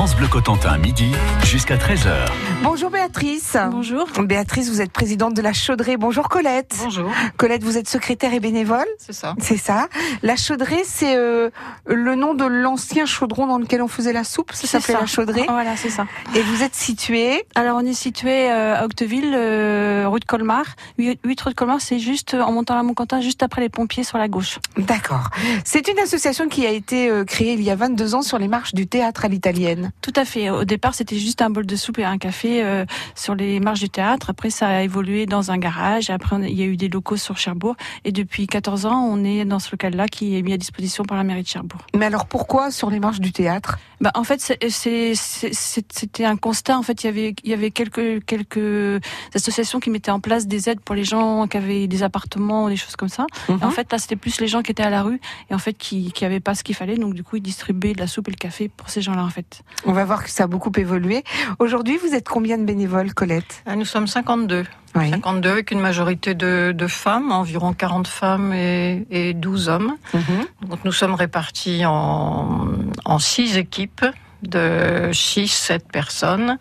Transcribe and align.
France 0.00 0.16
Bleu 0.16 0.28
Cotentin, 0.28 0.78
midi 0.78 1.12
jusqu'à 1.44 1.76
13h. 1.76 2.24
Bonjour 2.62 2.88
Béatrice. 2.88 3.54
Bonjour. 3.70 4.08
Béatrice, 4.22 4.70
vous 4.70 4.80
êtes 4.80 4.92
présidente 4.92 5.34
de 5.34 5.42
la 5.42 5.52
Chaudrée. 5.52 5.98
Bonjour 5.98 6.30
Colette. 6.30 6.74
Bonjour. 6.82 7.10
Colette, 7.36 7.62
vous 7.62 7.76
êtes 7.76 7.86
secrétaire 7.86 8.32
et 8.32 8.40
bénévole 8.40 8.86
C'est 8.96 9.12
ça. 9.12 9.34
C'est 9.38 9.58
ça. 9.58 9.88
La 10.22 10.36
Chaudrée, 10.36 10.84
c'est 10.86 11.16
euh, 11.16 11.50
le 11.84 12.14
nom 12.14 12.32
de 12.32 12.46
l'ancien 12.46 13.04
chaudron 13.04 13.46
dans 13.46 13.58
lequel 13.58 13.82
on 13.82 13.88
faisait 13.88 14.14
la 14.14 14.24
soupe. 14.24 14.52
Ça 14.54 14.66
s'appelait 14.66 14.98
la 14.98 15.04
Chaudrée. 15.04 15.44
Voilà, 15.46 15.76
c'est 15.76 15.90
ça. 15.90 16.06
Et 16.34 16.40
vous 16.40 16.62
êtes 16.62 16.74
situé 16.74 17.44
Alors, 17.54 17.76
on 17.76 17.84
est 17.84 17.92
situé 17.92 18.50
euh, 18.50 18.80
à 18.80 18.86
Octeville, 18.86 19.34
euh, 19.34 20.08
rue 20.08 20.20
de 20.20 20.24
Colmar. 20.24 20.64
8 20.96 21.20
rue 21.22 21.34
de 21.50 21.54
Colmar, 21.54 21.82
c'est 21.82 21.98
juste 21.98 22.32
en 22.32 22.52
montant 22.52 22.78
à 22.78 22.82
Montquentin, 22.82 23.20
juste 23.20 23.42
après 23.42 23.60
les 23.60 23.68
pompiers 23.68 24.04
sur 24.04 24.16
la 24.16 24.28
gauche. 24.28 24.60
D'accord. 24.78 25.28
C'est 25.66 25.88
une 25.88 25.98
association 25.98 26.48
qui 26.48 26.64
a 26.64 26.70
été 26.70 27.10
créée 27.26 27.52
il 27.52 27.62
y 27.62 27.70
a 27.70 27.76
22 27.76 28.14
ans 28.14 28.22
sur 28.22 28.38
les 28.38 28.48
marches 28.48 28.72
du 28.72 28.86
théâtre 28.86 29.26
à 29.26 29.28
l'italienne. 29.28 29.89
Tout 30.00 30.12
à 30.16 30.24
fait. 30.24 30.50
Au 30.50 30.64
départ, 30.64 30.94
c'était 30.94 31.18
juste 31.18 31.42
un 31.42 31.50
bol 31.50 31.66
de 31.66 31.76
soupe 31.76 31.98
et 31.98 32.04
un 32.04 32.18
café 32.18 32.62
euh, 32.62 32.84
sur 33.14 33.34
les 33.34 33.60
marches 33.60 33.80
du 33.80 33.90
théâtre. 33.90 34.30
Après, 34.30 34.50
ça 34.50 34.68
a 34.68 34.82
évolué 34.82 35.26
dans 35.26 35.50
un 35.50 35.58
garage. 35.58 36.10
Après, 36.10 36.36
il 36.48 36.58
y 36.58 36.62
a 36.62 36.66
eu 36.66 36.76
des 36.76 36.88
locaux 36.88 37.16
sur 37.16 37.38
Cherbourg. 37.38 37.76
Et 38.04 38.12
depuis 38.12 38.46
14 38.46 38.86
ans, 38.86 39.04
on 39.04 39.24
est 39.24 39.44
dans 39.44 39.58
ce 39.58 39.70
local-là 39.72 40.08
qui 40.08 40.36
est 40.36 40.42
mis 40.42 40.52
à 40.52 40.56
disposition 40.56 41.04
par 41.04 41.16
la 41.16 41.24
mairie 41.24 41.42
de 41.42 41.48
Cherbourg. 41.48 41.80
Mais 41.96 42.06
alors, 42.06 42.26
pourquoi 42.26 42.70
sur 42.70 42.90
les 42.90 43.00
marches 43.00 43.20
du 43.20 43.32
théâtre? 43.32 43.78
Bah, 44.00 44.10
En 44.14 44.24
fait, 44.24 44.40
c'était 44.70 46.24
un 46.24 46.36
constat. 46.36 46.78
En 46.78 46.82
fait, 46.82 47.04
il 47.04 47.06
y 47.06 47.10
avait, 47.10 47.34
il 47.44 47.50
y 47.50 47.54
avait 47.54 47.70
quelques, 47.70 48.24
quelques 48.24 49.00
associations 49.34 49.80
qui 49.80 49.90
mettaient 49.90 50.10
en 50.10 50.20
place 50.20 50.46
des 50.46 50.68
aides 50.68 50.80
pour 50.80 50.94
les 50.94 51.04
gens 51.04 51.46
qui 51.46 51.56
avaient 51.56 51.86
des 51.86 52.02
appartements, 52.02 52.68
des 52.68 52.76
choses 52.76 52.96
comme 52.96 53.08
ça. 53.08 53.26
en 53.48 53.54
mhm. 53.54 53.70
fait, 53.70 53.90
là, 53.92 53.98
c'était 53.98 54.16
plus 54.16 54.40
les 54.40 54.48
gens 54.48 54.62
qui 54.62 54.70
étaient 54.70 54.82
à 54.82 54.90
la 54.90 55.02
rue 55.02 55.20
et 55.50 55.54
en 55.54 55.58
fait 55.58 55.74
qui 55.74 56.12
n'avaient 56.22 56.40
pas 56.40 56.54
ce 56.54 56.64
qu'il 56.64 56.74
fallait. 56.74 56.96
Donc, 56.96 57.14
du 57.14 57.22
coup, 57.22 57.36
ils 57.36 57.42
distribuaient 57.42 57.92
de 57.92 58.00
la 58.00 58.06
soupe 58.06 58.28
et 58.28 58.32
le 58.32 58.36
café 58.36 58.68
pour 58.68 58.88
ces 58.90 59.02
gens-là, 59.02 59.24
en 59.24 59.30
fait. 59.30 59.62
On 59.86 59.92
va 59.92 60.04
voir 60.04 60.24
que 60.24 60.30
ça 60.30 60.44
a 60.44 60.46
beaucoup 60.46 60.72
évolué. 60.76 61.24
Aujourd'hui, 61.58 61.96
vous 61.96 62.14
êtes 62.14 62.28
combien 62.28 62.58
de 62.58 62.64
bénévoles, 62.64 63.14
Colette 63.14 63.62
ah, 63.66 63.76
Nous 63.76 63.84
sommes 63.84 64.06
52. 64.06 64.64
52 64.94 65.48
avec 65.50 65.70
une 65.70 65.80
majorité 65.80 66.34
de, 66.34 66.86
femmes, 66.88 67.30
environ 67.30 67.72
40 67.72 68.08
femmes 68.08 68.52
et, 68.52 69.34
12 69.34 69.68
hommes. 69.68 69.96
Mhm. 70.12 70.68
Donc 70.68 70.84
nous 70.84 70.92
sommes 70.92 71.14
répartis 71.14 71.84
en, 71.86 72.66
en 73.04 73.18
six 73.18 73.56
équipes 73.56 74.04
de 74.42 75.10
6-7 75.12 75.80
personnes, 75.92 76.58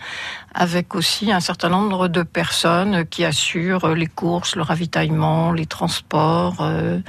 avec 0.53 0.95
aussi 0.95 1.31
un 1.31 1.39
certain 1.39 1.69
nombre 1.69 2.07
de 2.07 2.23
personnes 2.23 3.05
qui 3.05 3.25
assurent 3.25 3.95
les 3.95 4.07
courses, 4.07 4.55
le 4.55 4.61
ravitaillement, 4.61 5.51
les 5.51 5.65
transports. 5.65 6.57
Euh, 6.61 6.99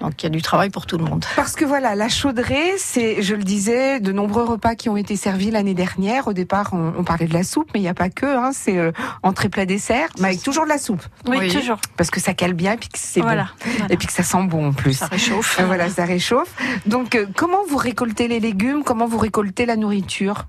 donc 0.00 0.22
il 0.22 0.24
y 0.24 0.26
a 0.26 0.30
du 0.30 0.42
travail 0.42 0.70
pour 0.70 0.86
tout 0.86 0.98
le 0.98 1.04
monde. 1.04 1.24
Parce 1.36 1.54
que 1.54 1.64
voilà, 1.64 1.94
la 1.94 2.08
chaudrée, 2.08 2.74
c'est, 2.76 3.22
je 3.22 3.34
le 3.34 3.42
disais, 3.42 4.00
de 4.00 4.12
nombreux 4.12 4.44
repas 4.44 4.74
qui 4.74 4.88
ont 4.88 4.96
été 4.96 5.16
servis 5.16 5.50
l'année 5.50 5.74
dernière. 5.74 6.28
Au 6.28 6.32
départ, 6.32 6.70
on, 6.72 7.04
parlait 7.04 7.26
de 7.26 7.34
la 7.34 7.42
soupe, 7.42 7.70
mais 7.74 7.80
il 7.80 7.84
n'y 7.84 7.88
a 7.88 7.94
pas 7.94 8.10
que. 8.10 8.26
Hein, 8.26 8.50
c'est 8.52 8.78
euh, 8.78 8.92
entrée 9.22 9.48
plat 9.48 9.66
dessert, 9.66 10.08
mais 10.18 10.28
avec 10.28 10.42
toujours 10.42 10.64
de 10.64 10.68
la 10.68 10.78
soupe. 10.78 11.02
Oui, 11.26 11.48
toujours. 11.48 11.78
Parce 11.96 12.10
que 12.10 12.20
ça 12.20 12.34
cale 12.34 12.54
bien 12.54 12.72
et 12.72 12.76
puis 12.76 12.88
que 12.88 12.98
c'est 12.98 13.20
bon. 13.20 13.44
Et 13.90 13.96
puis 13.96 14.06
que 14.06 14.12
ça 14.12 14.22
sent 14.22 14.44
bon 14.44 14.68
en 14.68 14.72
plus. 14.72 14.94
Ça 14.94 15.06
réchauffe. 15.06 15.60
voilà, 15.66 15.88
ça 15.88 16.04
réchauffe. 16.04 16.54
Donc 16.86 17.14
euh, 17.14 17.26
comment 17.36 17.64
vous 17.68 17.76
récoltez 17.76 18.28
les 18.28 18.40
légumes? 18.40 18.82
Comment 18.84 19.06
vous 19.06 19.18
récoltez 19.18 19.66
la 19.66 19.76
nourriture? 19.76 20.46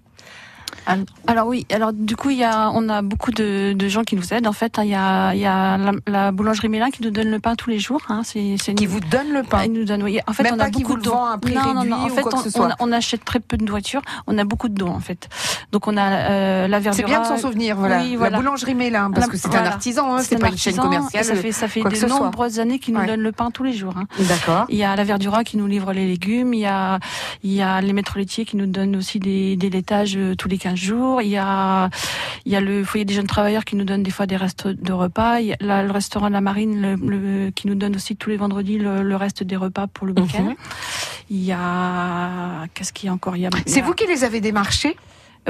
Alors 1.27 1.47
oui, 1.47 1.65
alors 1.71 1.93
du 1.93 2.15
coup 2.15 2.29
il 2.29 2.37
y 2.37 2.43
a, 2.43 2.69
on 2.73 2.89
a 2.89 3.01
beaucoup 3.01 3.31
de, 3.31 3.73
de 3.73 3.87
gens 3.87 4.03
qui 4.03 4.15
nous 4.15 4.33
aident. 4.33 4.47
En 4.47 4.53
fait, 4.53 4.79
il 4.83 4.89
y 4.89 4.95
a, 4.95 5.33
il 5.33 5.39
y 5.39 5.45
a 5.45 5.77
la, 6.07 6.31
boulangerie 6.31 6.69
Mélin 6.69 6.91
qui 6.91 7.01
nous 7.03 7.09
donne 7.09 7.29
le 7.29 7.39
pain 7.39 7.55
tous 7.55 7.69
les 7.69 7.79
jours. 7.79 8.01
Hein. 8.09 8.21
C'est, 8.23 8.55
qui 8.75 8.85
vous 8.85 8.99
donne 8.99 9.31
le 9.31 9.43
pain. 9.43 9.63
Ils 9.65 9.71
nous 9.71 9.85
donne. 9.85 10.03
Oui. 10.03 10.19
En 10.27 10.33
fait, 10.33 10.51
on 10.51 10.59
a 10.59 10.69
beaucoup 10.69 10.97
de 10.97 11.01
dons. 11.01 11.15
Non, 11.15 11.73
non, 11.73 11.83
non. 11.85 11.97
En 11.97 12.09
fait, 12.09 12.23
on, 12.55 12.69
on, 12.79 12.91
achète 12.91 13.25
très 13.25 13.39
peu 13.39 13.57
de 13.57 13.63
nourriture. 13.63 14.01
On 14.27 14.37
a 14.37 14.43
beaucoup 14.43 14.69
de 14.69 14.75
dons 14.75 14.91
en 14.91 14.99
fait. 14.99 15.29
Donc 15.71 15.87
on 15.87 15.97
a 15.97 16.29
euh, 16.29 16.67
la 16.67 16.79
verdure. 16.79 17.05
C'est 17.05 17.11
bien 17.11 17.21
de 17.21 17.27
s'en 17.27 17.37
souvenir. 17.37 17.77
Voilà. 17.77 18.03
La 18.03 18.37
boulangerie 18.37 18.75
Mélin, 18.75 19.11
parce 19.11 19.27
que 19.27 19.37
c'est 19.37 19.53
un 19.55 19.65
artisan. 19.65 20.15
Hein, 20.15 20.19
c'est 20.21 20.39
pas 20.39 20.49
une 20.49 20.57
chaîne 20.57 20.75
commerciale. 20.75 21.25
ça 21.25 21.35
fait, 21.35 21.51
ça 21.51 21.67
fait 21.67 21.81
de 21.81 22.07
nombreuses 22.07 22.59
années 22.59 22.79
qu'ils 22.79 22.93
nous 22.93 23.05
donnent 23.05 23.21
le 23.21 23.31
pain 23.31 23.51
tous 23.51 23.63
les 23.63 23.73
jours. 23.73 23.95
Hein. 23.97 24.05
D'accord. 24.19 24.65
Il 24.69 24.77
y 24.77 24.83
a 24.83 24.95
la 24.95 25.03
Verdura 25.03 25.43
qui 25.43 25.57
nous 25.57 25.67
livre 25.67 25.93
les 25.93 26.05
légumes. 26.05 26.53
Il 26.53 26.59
y 26.59 26.65
a, 26.65 26.99
il 27.43 27.53
y 27.53 27.61
a 27.61 27.81
les 27.81 27.93
maîtres 27.93 28.17
laitiers 28.17 28.45
qui 28.45 28.57
nous 28.57 28.67
donnent 28.67 28.95
aussi 28.95 29.19
des, 29.19 29.55
des 29.55 29.69
laitages 29.69 30.15
euh, 30.17 30.35
tous 30.35 30.47
les 30.47 30.57
15 30.57 30.74
jours. 30.75 31.21
Il 31.21 31.29
y 31.29 31.37
a 31.37 31.89
il 32.45 32.51
y 32.51 32.55
a 32.55 32.61
le 32.61 32.83
foyer 32.83 33.05
des 33.05 33.13
jeunes 33.13 33.27
travailleurs 33.27 33.65
qui 33.65 33.75
nous 33.75 33.85
donne 33.85 34.03
des 34.03 34.11
fois 34.11 34.27
des 34.27 34.37
restes 34.37 34.67
de 34.67 34.93
repas. 34.93 35.39
Il 35.39 35.47
y 35.47 35.53
a 35.53 35.83
le 35.83 35.91
restaurant 35.91 36.27
de 36.27 36.33
la 36.33 36.41
Marine 36.41 36.95
le, 36.95 37.49
qui 37.51 37.67
nous 37.67 37.75
donne 37.75 37.95
aussi 37.95 38.15
tous 38.15 38.29
les 38.29 38.37
vendredis 38.37 38.77
le, 38.77 39.15
reste 39.15 39.43
des 39.43 39.55
repas 39.55 39.87
pour 39.87 40.05
le 40.05 40.13
week-end. 40.13 40.43
Mhm. 40.43 40.55
Il 41.29 41.43
y 41.43 41.51
a 41.51 42.67
qu'est-ce 42.73 42.93
qu'il 42.93 43.07
y 43.07 43.09
a 43.09 43.13
encore? 43.13 43.35
C'est 43.65 43.81
vous 43.81 43.93
qui 43.93 44.05
les 44.05 44.23
avez 44.23 44.41
démarchés? 44.41 44.95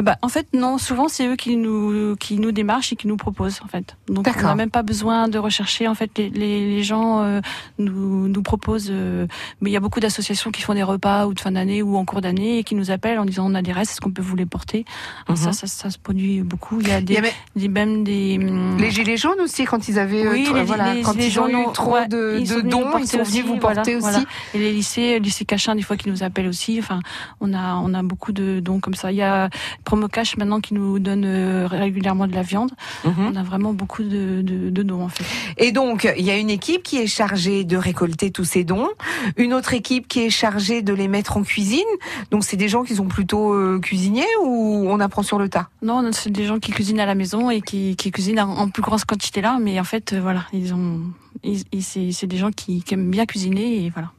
Bah, 0.01 0.17
en 0.21 0.27
fait, 0.27 0.47
non. 0.53 0.77
Souvent, 0.77 1.07
c'est 1.07 1.25
eux 1.25 1.35
qui 1.35 1.55
nous 1.55 2.15
qui 2.17 2.37
nous 2.37 2.51
démarchent 2.51 2.91
et 2.91 2.95
qui 2.95 3.07
nous 3.07 3.15
proposent, 3.15 3.61
en 3.63 3.67
fait. 3.67 3.95
Donc, 4.07 4.27
on 4.27 4.41
n'a 4.41 4.55
même 4.55 4.69
pas 4.69 4.83
besoin 4.83 5.29
de 5.29 5.37
rechercher. 5.37 5.87
En 5.87 5.95
fait, 5.95 6.17
les, 6.17 6.29
les, 6.29 6.83
gens 6.83 7.23
euh, 7.23 7.39
nous 7.77 8.27
nous 8.27 8.41
proposent. 8.41 8.89
Euh, 8.91 9.25
mais 9.61 9.69
il 9.69 9.73
y 9.73 9.77
a 9.77 9.79
beaucoup 9.79 10.01
d'associations 10.01 10.51
qui 10.51 10.61
font 10.61 10.73
des 10.73 10.83
repas 10.83 11.27
ou 11.27 11.33
de 11.33 11.39
fin 11.39 11.51
d'année 11.51 11.81
ou 11.81 11.95
en 11.95 12.03
cours 12.03 12.19
d'année 12.19 12.59
et 12.59 12.63
qui 12.63 12.75
nous 12.75 12.91
appellent 12.91 13.19
en 13.19 13.25
disant 13.25 13.49
on 13.49 13.55
a 13.55 13.61
des 13.61 13.71
restes, 13.71 13.91
est-ce 13.93 14.01
qu'on 14.01 14.11
peut 14.11 14.21
vous 14.21 14.35
les 14.35 14.45
porter? 14.45 14.85
Mhm. 15.29 15.35
ça, 15.37 15.53
ça, 15.53 15.67
ça, 15.67 15.89
se 15.89 15.97
produit 15.97 16.41
beaucoup. 16.41 16.81
Il 16.81 16.89
y 16.89 16.91
a 16.91 16.99
des, 16.99 17.21
des 17.55 17.67
même 17.69 18.03
des 18.03 18.37
hum, 18.37 18.77
les 18.77 18.91
gilets 18.91 19.17
jaunes 19.17 19.39
aussi 19.39 19.63
quand 19.63 19.87
ils 19.87 19.97
avaient 19.97 20.27
oui, 20.27 20.49
les, 20.53 20.63
voilà, 20.63 20.95
quand 21.03 21.15
ils 21.15 21.39
ont 21.39 21.47
eu 21.47 21.73
trop 21.73 21.97
de, 22.09 22.39
de 22.39 22.61
dons, 22.61 22.97
ils 22.97 23.07
sont 23.07 23.23
venus 23.23 23.45
vous 23.45 23.57
porter 23.57 23.95
aussi. 23.95 24.25
Et 24.53 24.59
les 24.59 24.73
lycées, 24.73 25.19
lycée 25.19 25.45
Cachin, 25.45 25.75
des 25.75 25.83
fois 25.83 25.95
qui 25.95 26.09
nous 26.09 26.23
appellent 26.23 26.47
aussi. 26.47 26.79
Enfin, 26.79 26.99
on 27.39 27.53
a 27.53 27.75
on 27.75 27.93
a 27.93 28.03
beaucoup 28.03 28.33
de 28.33 28.59
dons 28.59 28.79
comme 28.81 28.95
ça. 28.95 29.11
Il 29.11 29.17
y 29.17 29.21
a 29.21 29.49
Promocash 29.85 30.37
maintenant 30.37 30.59
qui 30.59 30.73
nous 30.73 30.99
donne 30.99 31.23
euh, 31.25 31.67
régulièrement 31.67 32.27
de 32.27 32.33
la 32.33 32.41
viande. 32.41 32.71
Mhm. 33.05 33.13
On 33.31 33.35
a 33.35 33.43
vraiment 33.43 33.73
beaucoup 33.73 34.03
de, 34.03 34.41
de, 34.41 34.83
dons 34.83 35.03
en 35.03 35.09
fait. 35.09 35.23
Et 35.57 35.71
donc 35.71 36.11
il 36.17 36.25
y 36.25 36.31
a 36.31 36.37
une 36.37 36.49
équipe 36.49 36.83
qui 36.83 36.97
est 36.97 37.07
chargée 37.07 37.63
de 37.63 37.77
récolter 37.77 38.31
tous 38.31 38.43
ces 38.43 38.63
dons, 38.63 38.89
une 39.37 39.53
autre 39.53 39.73
équipe 39.73 40.07
qui 40.07 40.21
est 40.21 40.29
chargée 40.29 40.81
de 40.81 40.93
les 40.93 41.07
mettre 41.07 41.37
en 41.37 41.43
cuisine. 41.43 41.83
Donc 42.31 42.43
c'est 42.43 42.57
des 42.57 42.67
gens 42.67 42.83
qui 42.83 42.95
sont 42.95 43.07
plutôt 43.07 43.53
euh, 43.53 43.79
cuisiniers 43.79 44.25
ou 44.43 44.85
on 44.89 44.99
apprend 44.99 45.23
sur 45.23 45.39
le 45.39 45.49
tas? 45.49 45.69
Non, 45.81 46.09
c'est 46.11 46.31
des 46.31 46.45
gens 46.45 46.59
qui 46.59 46.71
cuisinent 46.71 46.99
à 46.99 47.05
la 47.05 47.15
maison 47.15 47.49
et 47.49 47.61
qui, 47.61 47.95
qui 47.95 48.11
cuisinent 48.11 48.39
en, 48.39 48.69
plus 48.69 48.81
grosse 48.81 49.05
quantité 49.05 49.41
là. 49.41 49.57
Mais 49.61 49.79
en 49.79 49.83
fait, 49.83 50.13
euh, 50.13 50.21
voilà, 50.21 50.45
ils 50.53 50.73
ont, 50.73 51.01
c'est 51.79 52.27
des 52.27 52.37
gens 52.37 52.51
qui, 52.51 52.83
qui 52.83 52.93
aiment 52.93 53.11
bien 53.11 53.25
cuisiner 53.25 53.85
et 53.85 53.89
voilà. 53.89 54.11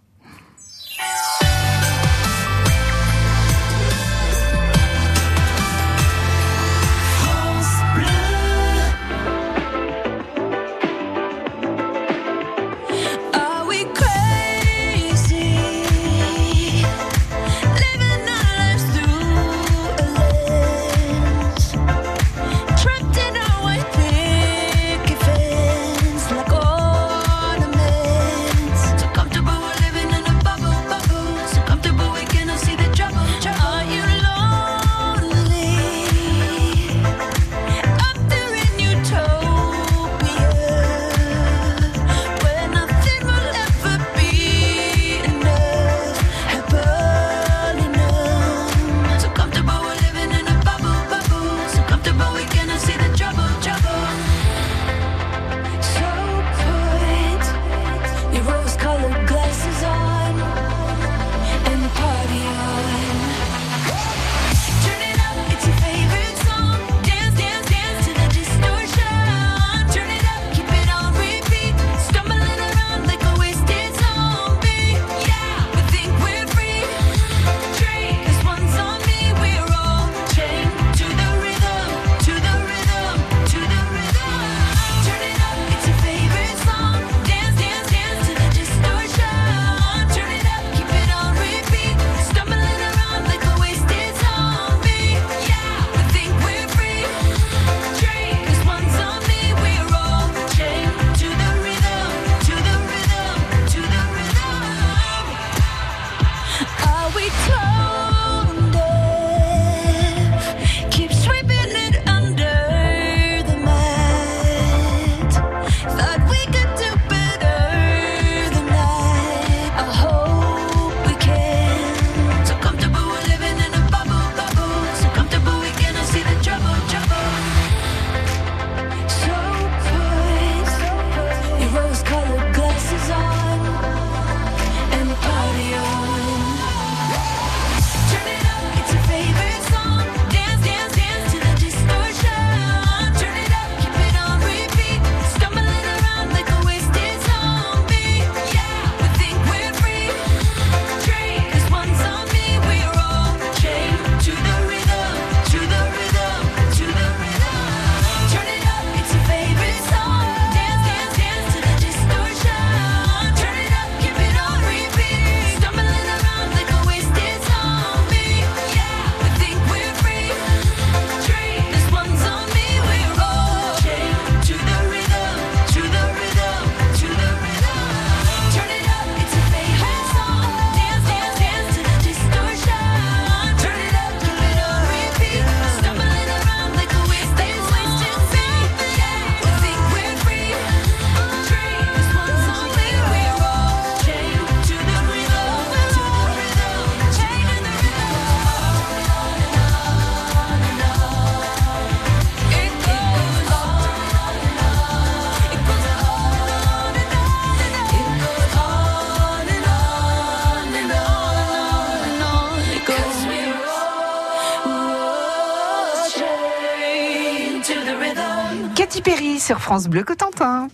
Sur 219.39 219.61
France 219.61 219.89
Bleu 219.89 220.03
Cotentin. 220.03 220.69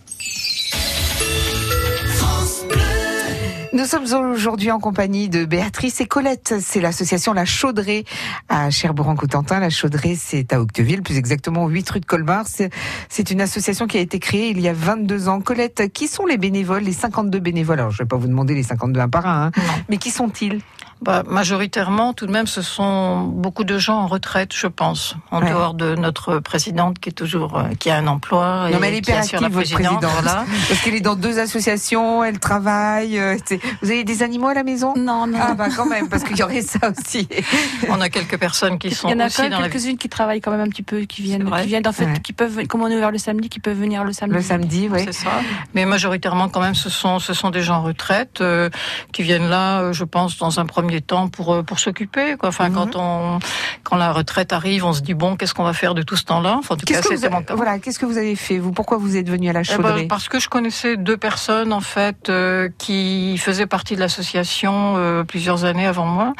Nous 3.73 3.85
sommes 3.85 4.05
aujourd'hui 4.31 4.71
en 4.71 4.79
compagnie 4.79 5.27
de 5.27 5.45
Béatrice 5.45 5.99
et 5.99 6.05
Colette. 6.05 6.55
C'est 6.61 6.79
l'association 6.79 7.33
La 7.33 7.45
Chaudrée 7.45 8.05
à 8.47 8.69
Cherbourg-en-Cotentin. 8.69 9.59
La 9.59 9.69
Chaudrée, 9.69 10.15
c'est 10.15 10.53
à 10.53 10.61
Octeville, 10.61 11.01
plus 11.01 11.17
exactement 11.17 11.67
8 11.67 11.89
rue 11.89 11.99
de 11.99 12.05
Colmar. 12.05 12.45
C'est 12.47 13.31
une 13.31 13.41
association 13.41 13.85
qui 13.85 13.97
a 13.97 14.01
été 14.01 14.19
créée 14.19 14.49
il 14.49 14.61
y 14.61 14.69
a 14.69 14.73
22 14.73 15.27
ans. 15.27 15.41
Colette, 15.41 15.91
qui 15.91 16.07
sont 16.07 16.25
les 16.25 16.37
bénévoles, 16.37 16.83
les 16.83 16.93
52 16.93 17.39
bénévoles? 17.39 17.79
Alors, 17.79 17.91
je 17.91 18.01
ne 18.01 18.05
vais 18.05 18.09
pas 18.09 18.17
vous 18.17 18.27
demander 18.27 18.55
les 18.55 18.63
52 18.63 18.99
un 18.99 19.09
par 19.09 19.27
un, 19.27 19.47
hein, 19.47 19.51
mais 19.89 19.97
qui 19.97 20.11
sont-ils? 20.11 20.61
Bah, 21.03 21.23
majoritairement, 21.27 22.13
tout 22.13 22.25
de 22.25 22.31
même, 22.31 22.47
ce 22.47 22.61
sont 22.61 23.23
beaucoup 23.23 23.63
de 23.63 23.77
gens 23.77 23.97
en 23.97 24.07
retraite, 24.07 24.53
je 24.53 24.67
pense, 24.67 25.15
en 25.31 25.41
dehors 25.41 25.73
de 25.73 25.95
notre 25.95 26.39
présidente 26.39 26.99
qui 26.99 27.09
est 27.09 27.13
toujours 27.13 27.57
euh, 27.57 27.73
qui 27.77 27.89
a 27.89 27.97
un 27.97 28.07
emploi. 28.07 28.69
Non, 28.71 28.79
mais 28.79 28.87
elle 28.87 28.93
est 28.95 28.97
hyper 28.99 29.17
active, 29.17 29.39
votre 29.39 29.51
présidente, 29.51 30.01
parce 30.69 30.81
qu'elle 30.81 30.95
est 30.95 31.01
dans 31.01 31.15
deux 31.15 31.39
associations, 31.39 32.23
elle 32.23 32.39
travaille. 32.39 33.19
Euh, 33.19 33.37
vous 33.81 33.91
avez 33.91 34.03
des 34.03 34.23
animaux 34.23 34.47
à 34.47 34.53
la 34.53 34.63
maison? 34.63 34.93
Non, 34.95 35.27
non. 35.27 35.39
Ah 35.41 35.53
bah 35.53 35.67
quand 35.75 35.85
même, 35.85 36.07
parce 36.07 36.23
qu'il 36.23 36.37
y 36.37 36.43
aurait 36.43 36.61
ça 36.61 36.79
aussi. 36.89 37.27
On 37.89 37.99
a 37.99 38.09
quelques 38.09 38.37
personnes 38.37 38.79
qui 38.79 38.91
sont. 38.91 39.09
Il 39.09 39.11
y 39.11 39.15
en 39.15 39.19
a 39.19 39.25
aussi 39.27 39.41
quelques-unes 39.49 39.97
qui 39.97 40.09
travaillent 40.09 40.41
quand 40.41 40.51
même 40.51 40.61
un 40.61 40.69
petit 40.69 40.83
peu, 40.83 41.01
qui 41.01 41.21
viennent, 41.21 41.49
qui 41.61 41.67
viennent 41.67 41.87
en 41.87 41.91
fait, 41.91 42.21
qui 42.21 42.31
peuvent, 42.31 42.65
comme 42.67 42.81
on 42.81 42.87
est 42.87 42.95
ouvert 42.95 43.11
le 43.11 43.17
samedi, 43.17 43.49
qui 43.49 43.59
peuvent 43.59 43.77
venir 43.77 44.03
le 44.05 44.13
samedi. 44.13 44.35
Le 44.35 44.41
samedi, 44.41 44.89
oui. 44.89 45.01
C'est 45.05 45.13
ça. 45.13 45.31
Mais 45.73 45.85
majoritairement, 45.85 46.47
quand 46.47 46.61
même, 46.61 46.75
ce 46.75 46.89
sont 46.89 47.19
ce 47.19 47.33
sont 47.33 47.49
des 47.49 47.61
gens 47.61 47.75
en 47.75 47.83
retraite 47.83 48.39
euh, 48.39 48.69
qui 49.11 49.23
viennent 49.23 49.49
là, 49.49 49.91
je 49.91 50.03
pense, 50.05 50.37
dans 50.37 50.59
un 50.59 50.65
premier 50.65 50.92
temps 51.01 51.27
pour 51.27 51.63
pour 51.63 51.79
s'occuper. 51.79 52.35
Quoi. 52.37 52.49
Enfin, 52.49 52.69
quand 52.71 52.95
mhm. 52.95 53.01
on 53.01 53.39
quand 53.83 53.97
la 53.97 54.11
retraite 54.11 54.53
arrive, 54.53 54.85
on 54.85 54.93
se 54.93 55.01
dit 55.01 55.13
bon, 55.13 55.35
qu'est-ce 55.35 55.53
qu'on 55.53 55.63
va 55.63 55.73
faire 55.73 55.93
de 55.93 56.01
tout 56.01 56.15
ce 56.15 56.23
temps-là? 56.23 56.55
Enfin, 56.59 56.75
en 56.75 56.77
tout 56.77 56.85
cas, 56.85 57.01
c'est 57.01 57.29
Voilà, 57.53 57.79
qu'est-ce 57.79 57.99
que 57.99 58.05
vous 58.05 58.17
avez 58.17 58.35
fait 58.35 58.57
Vous, 58.57 58.71
pourquoi 58.71 58.97
vous 58.97 59.17
êtes 59.17 59.29
venu 59.29 59.49
à 59.49 59.53
la 59.53 59.61
eh 59.61 59.63
ben, 59.63 59.75
chauderie 59.75 60.07
Parce 60.07 60.29
que 60.29 60.39
je 60.39 60.49
connaissais 60.49 60.97
deux 60.97 61.17
personnes 61.17 61.73
en 61.73 61.81
fait 61.81 62.29
euh, 62.29 62.69
qui 62.77 63.37
faisaient 63.37 63.67
partie 63.67 63.95
de 63.95 63.99
l'association 63.99 64.95
euh, 64.97 65.23
plusieurs 65.23 65.65
années 65.65 65.85
avant 65.85 66.05
moi, 66.05 66.33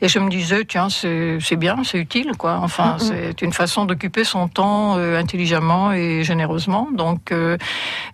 et 0.00 0.08
je 0.08 0.18
me 0.18 0.28
disais 0.28 0.64
tiens, 0.64 0.88
c'est 0.90 1.56
bien, 1.56 1.76
c'est 1.84 1.98
utile, 1.98 2.32
quoi. 2.36 2.58
Enfin, 2.62 2.96
c'est 2.98 3.42
une 3.42 3.52
façon 3.52 3.84
d'occuper 3.84 4.24
son 4.24 4.48
temps 4.48 4.96
euh, 4.96 5.18
intelligemment 5.18 5.92
et 5.92 6.24
généreusement. 6.24 6.88
Donc, 6.92 7.32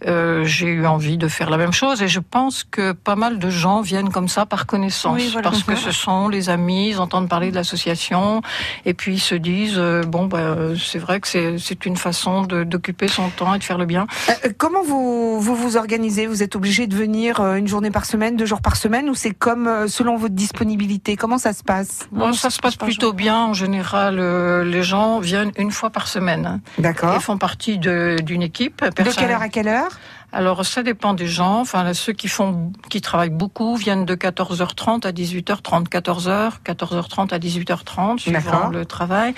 j'ai 0.05 0.67
eu 0.67 0.87
envie 0.87 1.17
de 1.17 1.29
faire 1.29 1.51
la 1.51 1.57
même 1.57 1.73
chose, 1.73 2.03
et 2.03 2.09
je 2.09 2.21
pense 2.21 2.65
que 2.65 2.93
pas 2.93 3.17
mal 3.17 3.39
de 3.39 3.51
gens 3.51 3.81
viennent 3.81 4.11
comme 4.11 4.29
ça 4.29 4.47
par 4.47 4.67
connaissance, 4.67 5.21
parce 5.43 5.63
que 5.63 5.75
ce 5.85 5.91
sont 5.91 6.29
les 6.29 6.49
amis 6.49 6.91
ils 6.91 6.99
entendent 6.99 7.29
parler 7.29 7.51
de 7.51 7.55
l'association, 7.55 8.43
et 8.85 8.95
puis 8.95 9.15
ils 9.15 9.21
se 9.21 9.35
disent 9.35 9.79
euh, 9.79 10.03
bon, 10.03 10.27
bah, 10.27 10.57
c'est 10.79 10.99
vrai 10.99 11.21
que 11.21 11.29
c'est 11.29 11.87
une 11.87 11.97
façon 11.97 12.43
d'occuper 12.43 13.09
son 13.09 13.29
temps 13.29 13.55
et 13.55 13.59
de 13.59 13.65
faire 13.65 13.79
le 13.79 13.87
bien. 13.87 14.07
Euh, 14.29 14.51
comment 14.57 14.83
vous, 14.83 15.41
vous 15.41 15.55
vous 15.55 15.77
organisez? 15.77 16.27
Vous 16.27 16.43
êtes 16.43 16.57
obligé 16.57 16.87
de 16.87 16.97
venir 16.97 17.41
euh, 17.41 17.57
une 17.57 17.69
journée 17.69 17.91
par 17.91 18.05
semaine, 18.05 18.37
deux 18.37 18.47
jours 18.47 18.63
par 18.63 18.77
semaine, 18.77 19.09
ou 19.11 19.15
c'est 19.15 19.33
comme 19.33 19.89
selon 19.89 20.17
votre 20.17 20.35
disponibilité? 20.35 21.17
Comment 21.17 21.39
ça 21.39 21.53
se 21.53 21.63
passe? 21.63 22.09
Bon, 22.13 22.33
Ça 22.33 22.51
se 22.51 22.59
passe 22.59 22.77
plutôt 22.77 23.13
bien. 23.13 23.37
En 23.37 23.55
général, 23.55 24.21
les 24.63 24.83
gens 24.83 25.19
viennent 25.21 25.53
une 25.57 25.71
fois 25.71 25.91
par 25.91 26.09
semaine. 26.09 26.61
D'accord. 26.79 27.15
Ils 27.15 27.21
font 27.21 27.39
partie 27.39 27.79
d'une 27.79 28.43
équipe. 28.43 28.85
De 28.85 29.11
quelle 29.11 29.31
heure 29.31 29.43
à 29.43 29.49
quelle 29.49 29.69
heure? 29.69 29.93
Alors 30.35 30.65
ça 30.67 30.83
dépend 30.83 31.15
des 31.15 31.27
gens. 31.27 31.61
Enfin 31.61 31.95
ceux 31.95 32.13
qui 32.13 32.29
font, 32.29 32.73
qui 32.91 33.01
travaillent 33.01 33.31
beaucoup 33.31 33.77
viennent 33.77 34.05
de 34.05 34.15
14h30 34.15 35.07
à 35.07 35.13
18h30, 35.13 35.89
14h, 35.89 36.53
14h30 36.65 37.33
à 37.33 37.39
18h30 37.39 38.19
suivant 38.19 38.69
le 38.69 38.85
travail. 38.85 39.35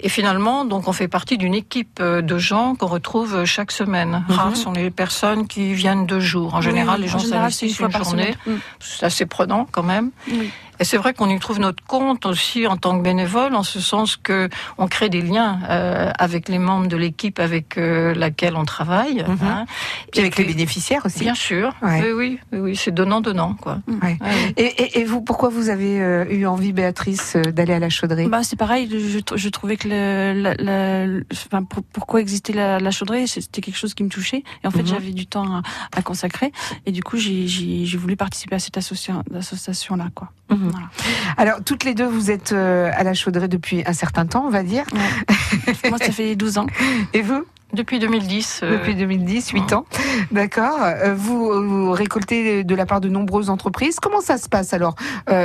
Et 0.00 0.08
finalement, 0.08 0.64
donc 0.64 0.88
on 0.88 0.92
fait 0.92 1.08
partie 1.08 1.38
d'une 1.38 1.54
équipe 1.54 1.98
euh, 2.00 2.22
de 2.22 2.38
gens 2.38 2.74
qu'on 2.74 2.86
retrouve 2.86 3.44
chaque 3.44 3.72
semaine. 3.72 4.24
Mhm. 4.28 4.34
Rares 4.34 4.56
sont 4.56 4.72
les 4.72 4.90
personnes 4.90 5.46
qui 5.46 5.74
viennent 5.74 6.06
deux 6.06 6.20
jours. 6.20 6.54
En 6.54 6.60
général, 6.60 7.00
les 7.00 7.08
gens 7.08 7.18
s'investissent 7.18 7.78
une, 7.78 7.86
une 7.86 8.04
journée. 8.04 8.34
Mm. 8.46 8.52
C'est 8.80 9.06
assez 9.06 9.26
prenant 9.26 9.66
quand 9.70 9.82
même. 9.82 10.10
Oui. 10.28 10.50
Et 10.80 10.84
c'est 10.84 10.96
vrai 10.96 11.14
qu'on 11.14 11.28
y 11.28 11.38
trouve 11.38 11.60
notre 11.60 11.84
compte 11.84 12.26
aussi 12.26 12.66
en 12.66 12.76
tant 12.76 12.96
que 12.98 13.02
bénévole, 13.02 13.54
en 13.54 13.62
ce 13.62 13.80
sens 13.80 14.16
que 14.16 14.48
on 14.78 14.88
crée 14.88 15.08
des 15.08 15.22
liens 15.22 15.60
euh, 15.68 16.10
avec 16.18 16.48
les 16.48 16.58
membres 16.58 16.88
de 16.88 16.96
l'équipe 16.96 17.38
avec 17.38 17.78
euh, 17.78 18.14
laquelle 18.14 18.56
on 18.56 18.64
travaille. 18.64 19.24
Mhm. 19.26 19.38
Hein. 19.42 19.66
Et 20.14 20.20
avec 20.20 20.36
les 20.38 20.44
bénéficiaires 20.44 21.04
aussi. 21.04 21.20
Bien 21.20 21.34
sûr. 21.34 21.72
Oui, 21.82 22.12
oui, 22.14 22.38
oui, 22.52 22.76
c'est 22.76 22.92
donnant 22.92 23.20
donnant 23.20 23.54
quoi. 23.54 23.78
Et, 24.56 25.00
et, 25.00 25.04
vous, 25.04 25.20
pourquoi 25.20 25.48
vous 25.50 25.68
avez 25.68 26.00
euh, 26.00 26.24
eu 26.30 26.46
envie, 26.46 26.72
Béatrice, 26.72 27.36
d'aller 27.36 27.74
à 27.74 27.78
la 27.78 27.90
chauderie 27.90 28.26
Bah 28.26 28.42
c'est 28.42 28.56
pareil. 28.56 28.88
Je, 28.90 29.18
je, 29.36 29.48
trouvais 29.48 29.76
que 29.76 29.88
le, 29.88 31.24
enfin, 31.32 31.64
pourquoi 31.92 32.20
existait 32.20 32.52
la, 32.52 32.80
la 32.80 32.90
chauderie, 32.90 33.28
c'était 33.28 33.60
quelque 33.60 33.78
chose 33.78 33.94
qui 33.94 34.04
me 34.04 34.08
touchait. 34.08 34.42
Et 34.64 34.66
en 34.66 34.70
fait, 34.70 34.82
mhm. 34.82 34.86
j'avais 34.86 35.12
du 35.12 35.26
temps 35.26 35.56
à, 35.56 35.62
à, 35.96 36.02
consacrer. 36.02 36.52
Et 36.86 36.92
du 36.92 37.02
coup, 37.02 37.16
j'ai 37.18 37.96
voulu 37.96 38.16
participer 38.16 38.56
à 38.56 38.58
cette 38.58 38.76
association, 38.76 39.22
association 39.34 39.96
là, 39.96 40.08
Mhm. 40.62 40.88
Alors, 41.36 41.62
toutes 41.64 41.84
les 41.84 41.94
deux, 41.94 42.06
vous 42.06 42.30
êtes 42.30 42.52
euh, 42.52 42.90
à 42.94 43.02
la 43.02 43.14
chaudrée 43.14 43.48
depuis 43.48 43.82
un 43.86 43.92
certain 43.92 44.26
temps, 44.26 44.44
on 44.46 44.50
va 44.50 44.62
dire. 44.62 44.84
Moi, 45.88 45.98
ça 45.98 46.12
fait 46.12 46.36
12 46.36 46.58
ans. 46.58 46.66
Et 47.12 47.22
vous? 47.22 47.44
Depuis 47.72 47.98
2010. 47.98 48.60
Euh, 48.62 48.78
depuis 48.78 48.94
2010, 48.94 49.50
8 49.50 49.72
ans. 49.72 49.86
D'accord. 50.30 50.78
Euh, 50.82 51.14
vous, 51.14 51.90
récoltez 51.92 52.64
de 52.64 52.74
la 52.74 52.84
part 52.84 53.00
de 53.00 53.08
nombreuses 53.08 53.48
entreprises. 53.48 53.98
Comment 53.98 54.20
ça 54.20 54.36
se 54.36 54.48
passe 54.48 54.74
alors? 54.74 54.94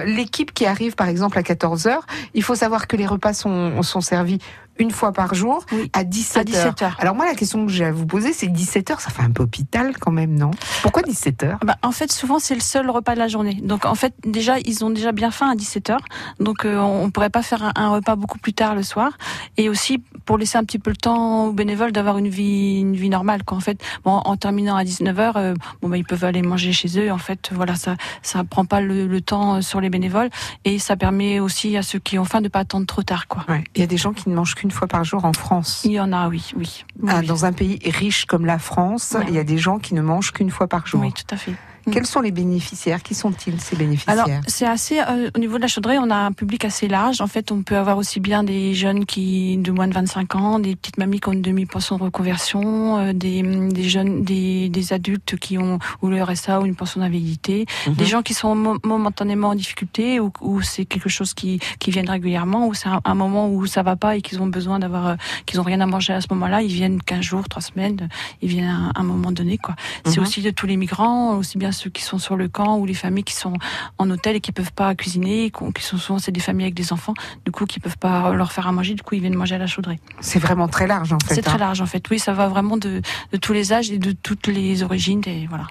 L'équipe 0.05 0.53
qui 0.53 0.65
arrive 0.65 0.95
par 0.95 1.07
exemple 1.07 1.37
à 1.37 1.43
14 1.43 1.87
heures, 1.87 2.05
il 2.33 2.43
faut 2.43 2.55
savoir 2.55 2.87
que 2.87 2.97
les 2.97 3.05
repas 3.05 3.33
sont, 3.33 3.81
sont 3.81 4.01
servis 4.01 4.39
une 4.79 4.91
fois 4.91 5.11
par 5.11 5.33
jour 5.33 5.65
à 5.93 6.03
17 6.03 6.49
h 6.49 6.95
Alors 6.99 7.15
moi, 7.15 7.25
la 7.25 7.35
question 7.35 7.65
que 7.65 7.71
j'ai 7.71 7.85
à 7.85 7.91
vous 7.91 8.05
poser, 8.05 8.33
c'est 8.33 8.47
17 8.47 8.91
h 8.91 9.01
ça 9.01 9.09
fait 9.09 9.23
un 9.23 9.31
peu 9.31 9.43
hôpital 9.43 9.97
quand 9.97 10.11
même, 10.11 10.37
non? 10.37 10.51
Pourquoi 10.81 11.01
17 11.01 11.43
h 11.43 11.65
bah, 11.65 11.77
En 11.81 11.91
fait, 11.91 12.11
souvent, 12.11 12.39
c'est 12.39 12.55
le 12.55 12.61
seul 12.61 12.89
repas 12.89 13.13
de 13.13 13.19
la 13.19 13.27
journée. 13.27 13.55
Donc 13.61 13.85
en 13.85 13.95
fait, 13.95 14.13
déjà, 14.25 14.59
ils 14.59 14.83
ont 14.83 14.89
déjà 14.89 15.11
bien 15.11 15.31
faim 15.31 15.49
à 15.51 15.55
17 15.55 15.89
h 15.89 15.97
Donc 16.39 16.65
euh, 16.65 16.77
on 16.77 17.09
pourrait 17.11 17.29
pas 17.29 17.41
faire 17.41 17.71
un, 17.75 17.89
repas 17.89 18.15
beaucoup 18.15 18.39
plus 18.39 18.53
tard 18.53 18.75
le 18.75 18.83
soir. 18.83 19.17
Et 19.57 19.69
aussi 19.69 20.03
pour 20.25 20.37
laisser 20.37 20.57
un 20.57 20.63
petit 20.63 20.79
peu 20.79 20.89
le 20.89 20.95
temps 20.95 21.45
aux 21.45 21.53
bénévoles 21.53 21.91
d'avoir 21.91 22.17
une 22.17 22.27
vie, 22.27 22.79
une 22.79 22.95
vie 22.95 23.09
normale. 23.09 23.43
Quoi. 23.43 23.57
En 23.57 23.61
fait, 23.61 23.81
bon, 24.03 24.11
en 24.11 24.35
terminant 24.37 24.75
à 24.75 24.83
19 24.83 25.17
h 25.17 25.31
euh, 25.35 25.53
bon, 25.81 25.89
bah, 25.89 25.97
ils 25.97 26.05
peuvent 26.05 26.23
aller 26.23 26.41
manger 26.41 26.71
chez 26.71 26.99
eux. 26.99 27.11
En 27.11 27.17
fait, 27.17 27.49
voilà, 27.53 27.75
ça, 27.75 27.95
ça 28.21 28.43
prend 28.43 28.65
pas 28.65 28.81
le, 28.81 29.17
temps 29.21 29.61
sur 29.61 29.81
les 29.81 29.89
bénévoles 29.89 30.29
et 30.63 30.77
ça 30.77 30.95
permet 30.95 31.39
aussi 31.39 31.75
à 31.75 31.81
ceux 31.81 31.97
qui 31.97 32.19
ont 32.19 32.23
faim 32.23 32.39
de 32.41 32.49
pas 32.49 32.59
attendre 32.59 32.85
trop 32.85 33.01
tard. 33.01 33.27
Quoi. 33.27 33.45
Il 33.75 33.81
y 33.81 33.83
a 33.83 33.87
des 33.87 33.97
gens 33.97 34.13
qui 34.13 34.29
ne 34.29 34.35
mangent 34.35 34.55
qu'une 34.55 34.66
fois 34.71 34.87
par 34.87 35.03
jour 35.03 35.25
en 35.25 35.33
France. 35.33 35.81
Il 35.85 35.91
y 35.91 35.99
en 35.99 36.13
a, 36.13 36.27
oui, 36.27 36.51
oui. 36.55 36.85
Ah, 37.07 37.21
dans 37.21 37.45
un 37.45 37.53
pays 37.53 37.79
riche 37.85 38.25
comme 38.25 38.45
la 38.45 38.59
France, 38.59 39.15
il 39.27 39.33
y 39.33 39.39
a 39.39 39.43
des 39.43 39.57
gens 39.57 39.79
qui 39.79 39.93
ne 39.93 40.01
mangent 40.01 40.31
qu'une 40.31 40.51
fois 40.51 40.67
par 40.67 40.87
jour. 40.87 41.01
Oui, 41.01 41.11
tout 41.13 41.33
à 41.33 41.37
fait. 41.37 41.53
Mm. 41.87 41.91
Quels 41.91 42.05
sont 42.05 42.21
les 42.21 42.31
bénéficiaires? 42.31 43.01
Qui 43.01 43.15
sont-ils 43.15 43.59
ces 43.61 43.75
bénéficiaires? 43.75 44.25
Alors 44.25 44.41
c'est 44.47 44.65
assez 44.65 44.99
euh, 44.99 45.29
au 45.35 45.39
niveau 45.39 45.57
de 45.57 45.61
la 45.61 45.67
chaudrée, 45.67 45.97
on 45.97 46.09
a 46.09 46.15
un 46.15 46.31
public 46.31 46.65
assez 46.65 46.87
large. 46.87 47.21
En 47.21 47.27
fait, 47.27 47.51
on 47.51 47.63
peut 47.63 47.77
avoir 47.77 47.97
aussi 47.97 48.19
bien 48.19 48.43
des 48.43 48.73
jeunes 48.73 49.05
qui 49.05 49.57
de 49.57 49.71
moins 49.71 49.87
de 49.87 49.93
25 49.93 50.35
ans, 50.35 50.59
des 50.59 50.75
petites 50.75 50.97
mamies 50.97 51.19
qui 51.19 51.29
ont 51.29 51.33
une 51.33 51.41
demi-pension 51.41 51.97
de 51.97 52.03
reconversion, 52.03 52.97
euh, 52.97 53.13
des, 53.13 53.41
des, 53.41 53.83
jeunes, 53.83 54.23
des, 54.23 54.69
des, 54.69 54.93
adultes 54.93 55.37
qui 55.37 55.57
ont 55.57 55.79
ou 56.01 56.07
le 56.07 56.21
RSA 56.21 56.61
ou 56.61 56.65
une 56.65 56.75
pension 56.75 57.01
d'invalidité, 57.01 57.65
mhm. 57.87 57.93
des 57.93 58.05
gens 58.05 58.21
qui 58.21 58.33
sont 58.33 58.55
momentanément 58.83 59.49
en 59.49 59.55
difficulté 59.55 60.19
ou, 60.19 60.31
ou 60.41 60.61
c'est 60.61 60.85
quelque 60.85 61.09
chose 61.09 61.33
qui, 61.33 61.59
qui 61.79 61.91
viennent 61.91 62.09
régulièrement 62.09 62.67
ou 62.67 62.73
c'est 62.73 62.89
un, 63.03 63.15
moment 63.15 63.49
où 63.49 63.65
ça 63.65 63.83
va 63.83 63.95
pas 63.95 64.15
et 64.15 64.21
qu'ils 64.21 64.41
ont 64.41 64.47
besoin 64.47 64.79
d'avoir, 64.79 65.07
euh, 65.07 65.15
qu'ils 65.45 65.59
ont 65.59 65.63
rien 65.63 65.81
à 65.81 65.85
manger 65.85 66.13
à 66.13 66.21
ce 66.21 66.27
moment-là, 66.31 66.61
ils 66.61 66.73
viennent 66.73 67.01
15 67.01 67.21
jours, 67.21 67.47
3 67.47 67.61
semaines, 67.61 68.09
ils 68.41 68.49
viennent 68.49 68.91
à 68.95 68.99
un, 68.99 69.03
moment 69.03 69.31
donné 69.31 69.57
quoi. 69.57 69.75
C'est 70.05 70.17
mhm. 70.17 70.23
aussi 70.23 70.41
de 70.41 70.49
tous 70.51 70.67
les 70.67 70.77
migrants, 70.77 71.35
aussi 71.35 71.57
bien 71.57 71.71
ceux 71.77 71.89
qui 71.89 72.03
sont 72.03 72.17
sur 72.17 72.35
le 72.35 72.47
camp 72.47 72.77
ou 72.77 72.85
les 72.85 72.93
familles 72.93 73.23
qui 73.23 73.35
sont 73.35 73.53
en 73.97 74.09
hôtel 74.09 74.35
et 74.35 74.41
qui 74.41 74.51
peuvent 74.51 74.73
pas 74.73 74.93
cuisiner, 74.95 75.51
qui 75.73 75.83
sont 75.83 75.97
souvent 75.97 76.19
c'est 76.19 76.31
des 76.31 76.39
familles 76.39 76.65
avec 76.65 76.75
des 76.75 76.91
enfants, 76.91 77.13
du 77.45 77.51
coup 77.51 77.65
qui 77.65 77.79
peuvent 77.79 77.97
pas 77.97 78.33
leur 78.33 78.51
faire 78.51 78.67
à 78.67 78.71
manger, 78.71 78.93
du 78.93 79.03
coup 79.03 79.15
ils 79.15 79.21
viennent 79.21 79.35
manger 79.35 79.55
à 79.55 79.59
la 79.59 79.67
chaudrée. 79.67 79.99
C'est 80.19 80.39
vraiment 80.39 80.67
très 80.67 80.87
large 80.87 81.13
en 81.13 81.19
fait. 81.19 81.35
C'est 81.35 81.41
très 81.41 81.55
hein. 81.55 81.59
large 81.59 81.81
en 81.81 81.85
fait. 81.85 82.03
Oui, 82.09 82.19
ça 82.19 82.33
va 82.33 82.47
vraiment 82.47 82.77
de, 82.77 83.01
de 83.31 83.37
tous 83.37 83.53
les 83.53 83.73
âges 83.73 83.91
et 83.91 83.97
de 83.97 84.11
toutes 84.11 84.47
les 84.47 84.83
origines 84.83 85.21
et 85.25 85.47
voilà. 85.47 85.67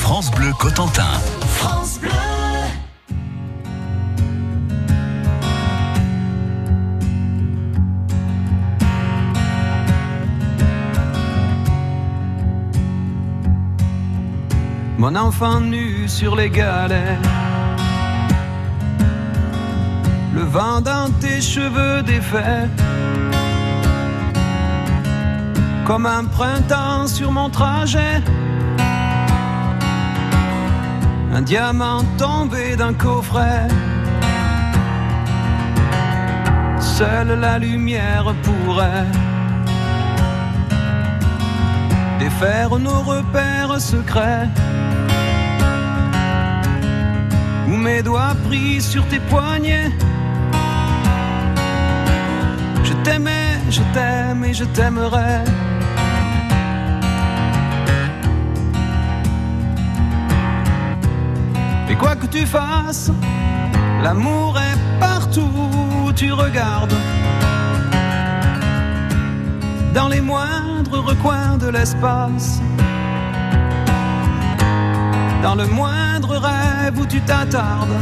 France 0.00 0.30
Bleu 0.30 0.52
Cotentin. 0.58 1.12
France 1.46 1.98
Bleu. 1.98 2.33
Mon 15.04 15.16
enfant 15.16 15.60
nu 15.60 16.08
sur 16.08 16.34
les 16.34 16.48
galets. 16.48 17.18
Le 20.32 20.44
vent 20.44 20.80
dans 20.80 21.10
tes 21.20 21.42
cheveux 21.42 22.02
défaits, 22.02 22.70
comme 25.84 26.06
un 26.06 26.24
printemps 26.24 27.06
sur 27.06 27.30
mon 27.30 27.50
trajet. 27.50 28.22
Un 31.34 31.42
diamant 31.42 32.02
tombé 32.16 32.74
d'un 32.74 32.94
coffret. 32.94 33.68
Seule 36.80 37.38
la 37.46 37.58
lumière 37.58 38.34
pourrait 38.42 39.10
défaire 42.18 42.78
nos 42.78 43.00
repères 43.02 43.78
secrets. 43.78 44.48
Mes 47.76 48.02
doigts 48.02 48.34
pris 48.46 48.80
sur 48.80 49.06
tes 49.08 49.18
poignets. 49.18 49.90
Je 52.82 52.92
t'aimais, 53.04 53.58
je 53.68 53.82
t'aime 53.92 54.44
et 54.44 54.54
je 54.54 54.64
t'aimerai. 54.64 55.44
Et 61.90 61.94
quoi 61.96 62.16
que 62.16 62.26
tu 62.26 62.46
fasses, 62.46 63.10
l'amour 64.02 64.58
est 64.58 65.00
partout 65.00 65.50
où 66.06 66.12
tu 66.12 66.32
regardes. 66.32 66.94
Dans 69.94 70.08
les 70.08 70.20
moindres 70.20 71.04
recoins 71.04 71.58
de 71.58 71.68
l'espace. 71.68 72.60
Dans 75.42 75.54
le 75.54 75.66
moindre 75.66 76.38
rêve 76.38 76.63
où 76.98 77.06
tu 77.06 77.20
t'attardes. 77.20 77.98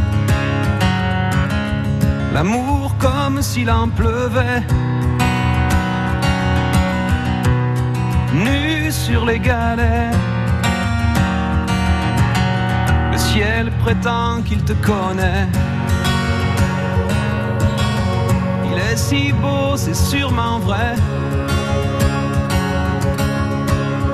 L'amour 2.34 2.94
comme 2.98 3.42
s'il 3.42 3.70
en 3.70 3.88
pleuvait. 3.88 4.62
Nu 8.32 8.90
sur 8.90 9.26
les 9.26 9.38
galets 9.38 10.12
ciel 13.32 13.70
prétend 13.82 14.42
qu'il 14.42 14.62
te 14.62 14.74
connaît. 14.74 15.48
Il 18.66 18.78
est 18.78 18.96
si 18.96 19.32
beau, 19.32 19.76
c'est 19.76 19.94
sûrement 19.94 20.58
vrai. 20.58 20.94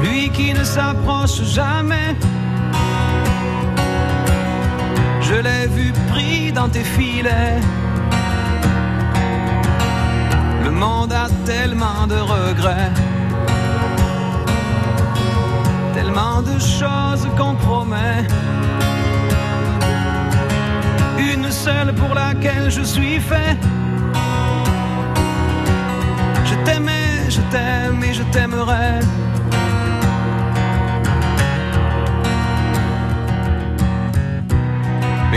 Lui 0.02 0.30
qui 0.30 0.52
ne 0.54 0.62
s'approche 0.62 1.42
jamais. 1.42 2.10
Je 5.38 5.42
l'ai 5.44 5.68
vu 5.68 5.92
pris 6.10 6.50
dans 6.50 6.68
tes 6.68 6.82
filets. 6.82 7.60
Le 10.64 10.70
monde 10.72 11.12
a 11.12 11.28
tellement 11.44 12.08
de 12.08 12.16
regrets. 12.16 12.90
Tellement 15.94 16.42
de 16.42 16.58
choses 16.58 17.28
qu'on 17.36 17.54
promet 17.54 18.26
seule 21.50 21.94
pour 21.94 22.14
laquelle 22.14 22.70
je 22.70 22.82
suis 22.82 23.20
fait. 23.20 23.56
Je 26.44 26.54
t'aimais, 26.64 27.30
je 27.30 27.40
t'aime 27.52 28.02
et 28.04 28.14
je 28.14 28.22
t'aimerai. 28.34 29.00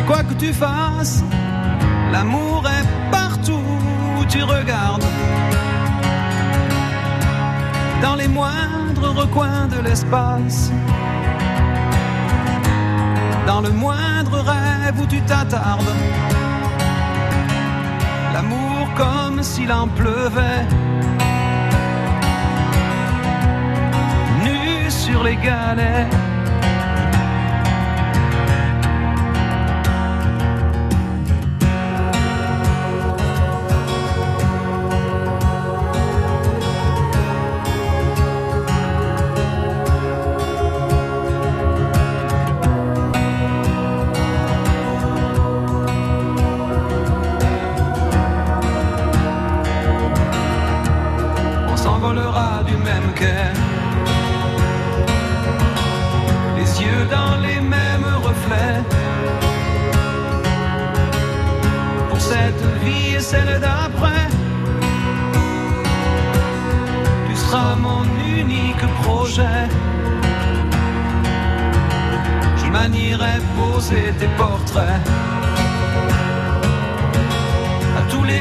Quoi 0.07 0.23
que 0.23 0.33
tu 0.33 0.53
fasses, 0.53 1.23
l'amour 2.11 2.63
est 2.67 3.11
partout 3.11 3.63
où 4.19 4.25
tu 4.25 4.43
regardes. 4.43 5.05
Dans 8.01 8.15
les 8.15 8.27
moindres 8.27 9.15
recoins 9.15 9.67
de 9.67 9.79
l'espace 9.79 10.71
dans 13.51 13.61
le 13.61 13.71
moindre 13.71 14.39
rêve 14.39 14.99
où 15.01 15.05
tu 15.05 15.21
t'attardes. 15.21 15.93
L'amour 18.33 18.87
comme 18.95 19.41
s'il 19.43 19.71
en 19.71 19.87
pleuvait. 19.87 20.65
Nu 24.43 24.89
sur 24.89 25.23
les 25.23 25.35
galets. 25.35 26.07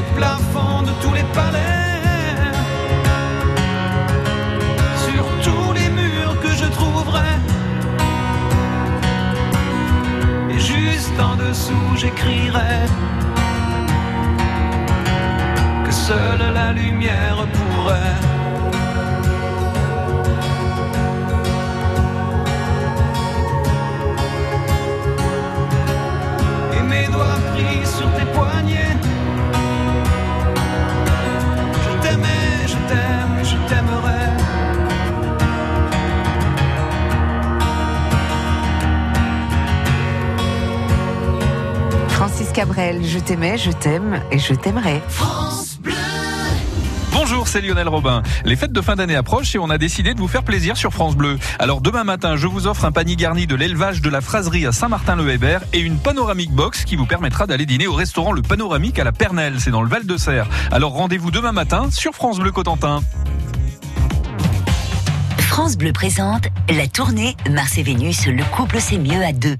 Les 0.01 0.15
plafonds 0.15 0.81
de 0.83 0.91
tous 1.01 1.13
les 1.13 1.27
palais, 1.33 2.41
sur 5.05 5.25
tous 5.45 5.73
les 5.73 5.89
murs 5.89 6.39
que 6.41 6.51
je 6.61 6.65
trouverai. 6.77 7.33
Et 10.49 10.59
juste 10.59 11.17
en 11.19 11.35
dessous, 11.35 11.89
j'écrirai 11.95 12.77
que 15.85 15.91
seule 15.91 16.45
la 16.53 16.71
lumière 16.73 17.45
pourrait. 17.53 18.30
Cabrel, 42.53 43.05
je 43.05 43.19
t'aimais, 43.19 43.57
je 43.57 43.71
t'aime 43.71 44.21
et 44.29 44.37
je 44.37 44.53
t'aimerai. 44.53 45.01
Bonjour, 47.13 47.47
c'est 47.47 47.61
Lionel 47.61 47.87
Robin. 47.87 48.23
Les 48.45 48.55
fêtes 48.55 48.73
de 48.73 48.81
fin 48.81 48.95
d'année 48.95 49.15
approchent 49.15 49.55
et 49.55 49.59
on 49.59 49.69
a 49.69 49.77
décidé 49.77 50.13
de 50.13 50.19
vous 50.19 50.27
faire 50.27 50.43
plaisir 50.43 50.75
sur 50.75 50.91
France 50.91 51.15
Bleu. 51.15 51.39
Alors 51.59 51.79
demain 51.79 52.03
matin, 52.03 52.35
je 52.35 52.47
vous 52.47 52.67
offre 52.67 52.83
un 52.83 52.91
panier 52.91 53.15
garni 53.15 53.47
de 53.47 53.55
l'élevage 53.55 54.01
de 54.01 54.09
la 54.09 54.21
fraserie 54.21 54.65
à 54.65 54.71
Saint-Martin-le-Hébert 54.71 55.61
et 55.71 55.79
une 55.79 55.97
panoramique 55.97 56.51
box 56.51 56.83
qui 56.83 56.95
vous 56.95 57.05
permettra 57.05 57.47
d'aller 57.47 57.65
dîner 57.65 57.87
au 57.87 57.93
restaurant 57.93 58.33
Le 58.33 58.41
Panoramique 58.41 58.99
à 58.99 59.03
la 59.03 59.11
Pernelle, 59.11 59.59
c'est 59.59 59.71
dans 59.71 59.81
le 59.81 59.89
Val 59.89 60.05
de 60.05 60.17
Serre. 60.17 60.47
Alors 60.71 60.91
rendez-vous 60.91 61.31
demain 61.31 61.53
matin 61.53 61.89
sur 61.91 62.13
France 62.13 62.39
Bleu 62.39 62.51
Cotentin. 62.51 63.01
France 65.51 65.75
Bleu 65.75 65.91
présente 65.91 66.47
la 66.69 66.87
tournée 66.87 67.35
Mars 67.49 67.77
et 67.77 67.83
Vénus, 67.83 68.25
le 68.25 68.41
couple 68.55 68.77
c'est 68.79 68.97
mieux 68.97 69.21
à 69.21 69.33
deux. 69.33 69.57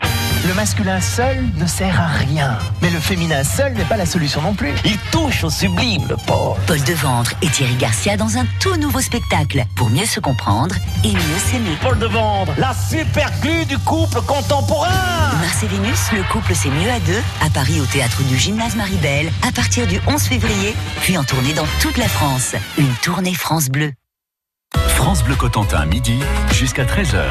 Le 0.48 0.54
masculin 0.54 1.02
seul 1.02 1.44
ne 1.58 1.66
sert 1.66 2.00
à 2.00 2.08
rien, 2.08 2.58
mais 2.82 2.90
le 2.90 3.00
féminin 3.02 3.44
seul 3.44 3.74
n'est 3.74 3.84
pas 3.84 3.98
la 3.98 4.06
solution 4.06 4.42
non 4.42 4.54
plus. 4.54 4.72
Il 4.86 4.98
touche 5.12 5.44
au 5.44 5.50
sublime, 5.50 6.08
le 6.08 6.16
pauvre. 6.16 6.58
Paul 6.66 6.82
Devendre 6.84 7.32
et 7.42 7.50
Thierry 7.50 7.76
Garcia 7.76 8.16
dans 8.16 8.38
un 8.38 8.46
tout 8.62 8.78
nouveau 8.78 9.02
spectacle 9.02 9.66
pour 9.76 9.90
mieux 9.90 10.06
se 10.06 10.22
comprendre 10.22 10.76
et 11.04 11.12
mieux 11.12 11.40
s'aimer. 11.52 11.76
Paul 11.82 12.00
Devendre, 12.00 12.54
la 12.58 12.74
super 12.74 13.30
glue 13.42 13.66
du 13.66 13.78
couple 13.80 14.22
contemporain. 14.22 14.88
Mars 15.42 15.62
et 15.62 15.68
Vénus, 15.68 16.14
le 16.14 16.24
couple 16.32 16.56
c'est 16.56 16.70
mieux 16.70 16.90
à 16.90 17.02
deux, 17.02 17.22
à 17.46 17.50
Paris 17.50 17.82
au 17.82 17.86
théâtre 17.86 18.24
du 18.24 18.38
Gymnase 18.38 18.78
Maribel, 18.78 19.30
à 19.46 19.52
partir 19.52 19.86
du 19.88 20.00
11 20.08 20.22
février, 20.22 20.74
puis 21.02 21.18
en 21.18 21.26
tournée 21.26 21.54
dans 21.54 21.68
toute 21.82 21.98
la 21.98 22.08
France. 22.08 22.56
Une 22.78 22.94
tournée 23.04 23.34
France 23.34 23.68
Bleu. 23.68 23.92
France 24.88 25.24
Bleu 25.24 25.36
Cotentin, 25.36 25.86
midi 25.86 26.20
jusqu'à 26.52 26.86
13h 26.86 27.22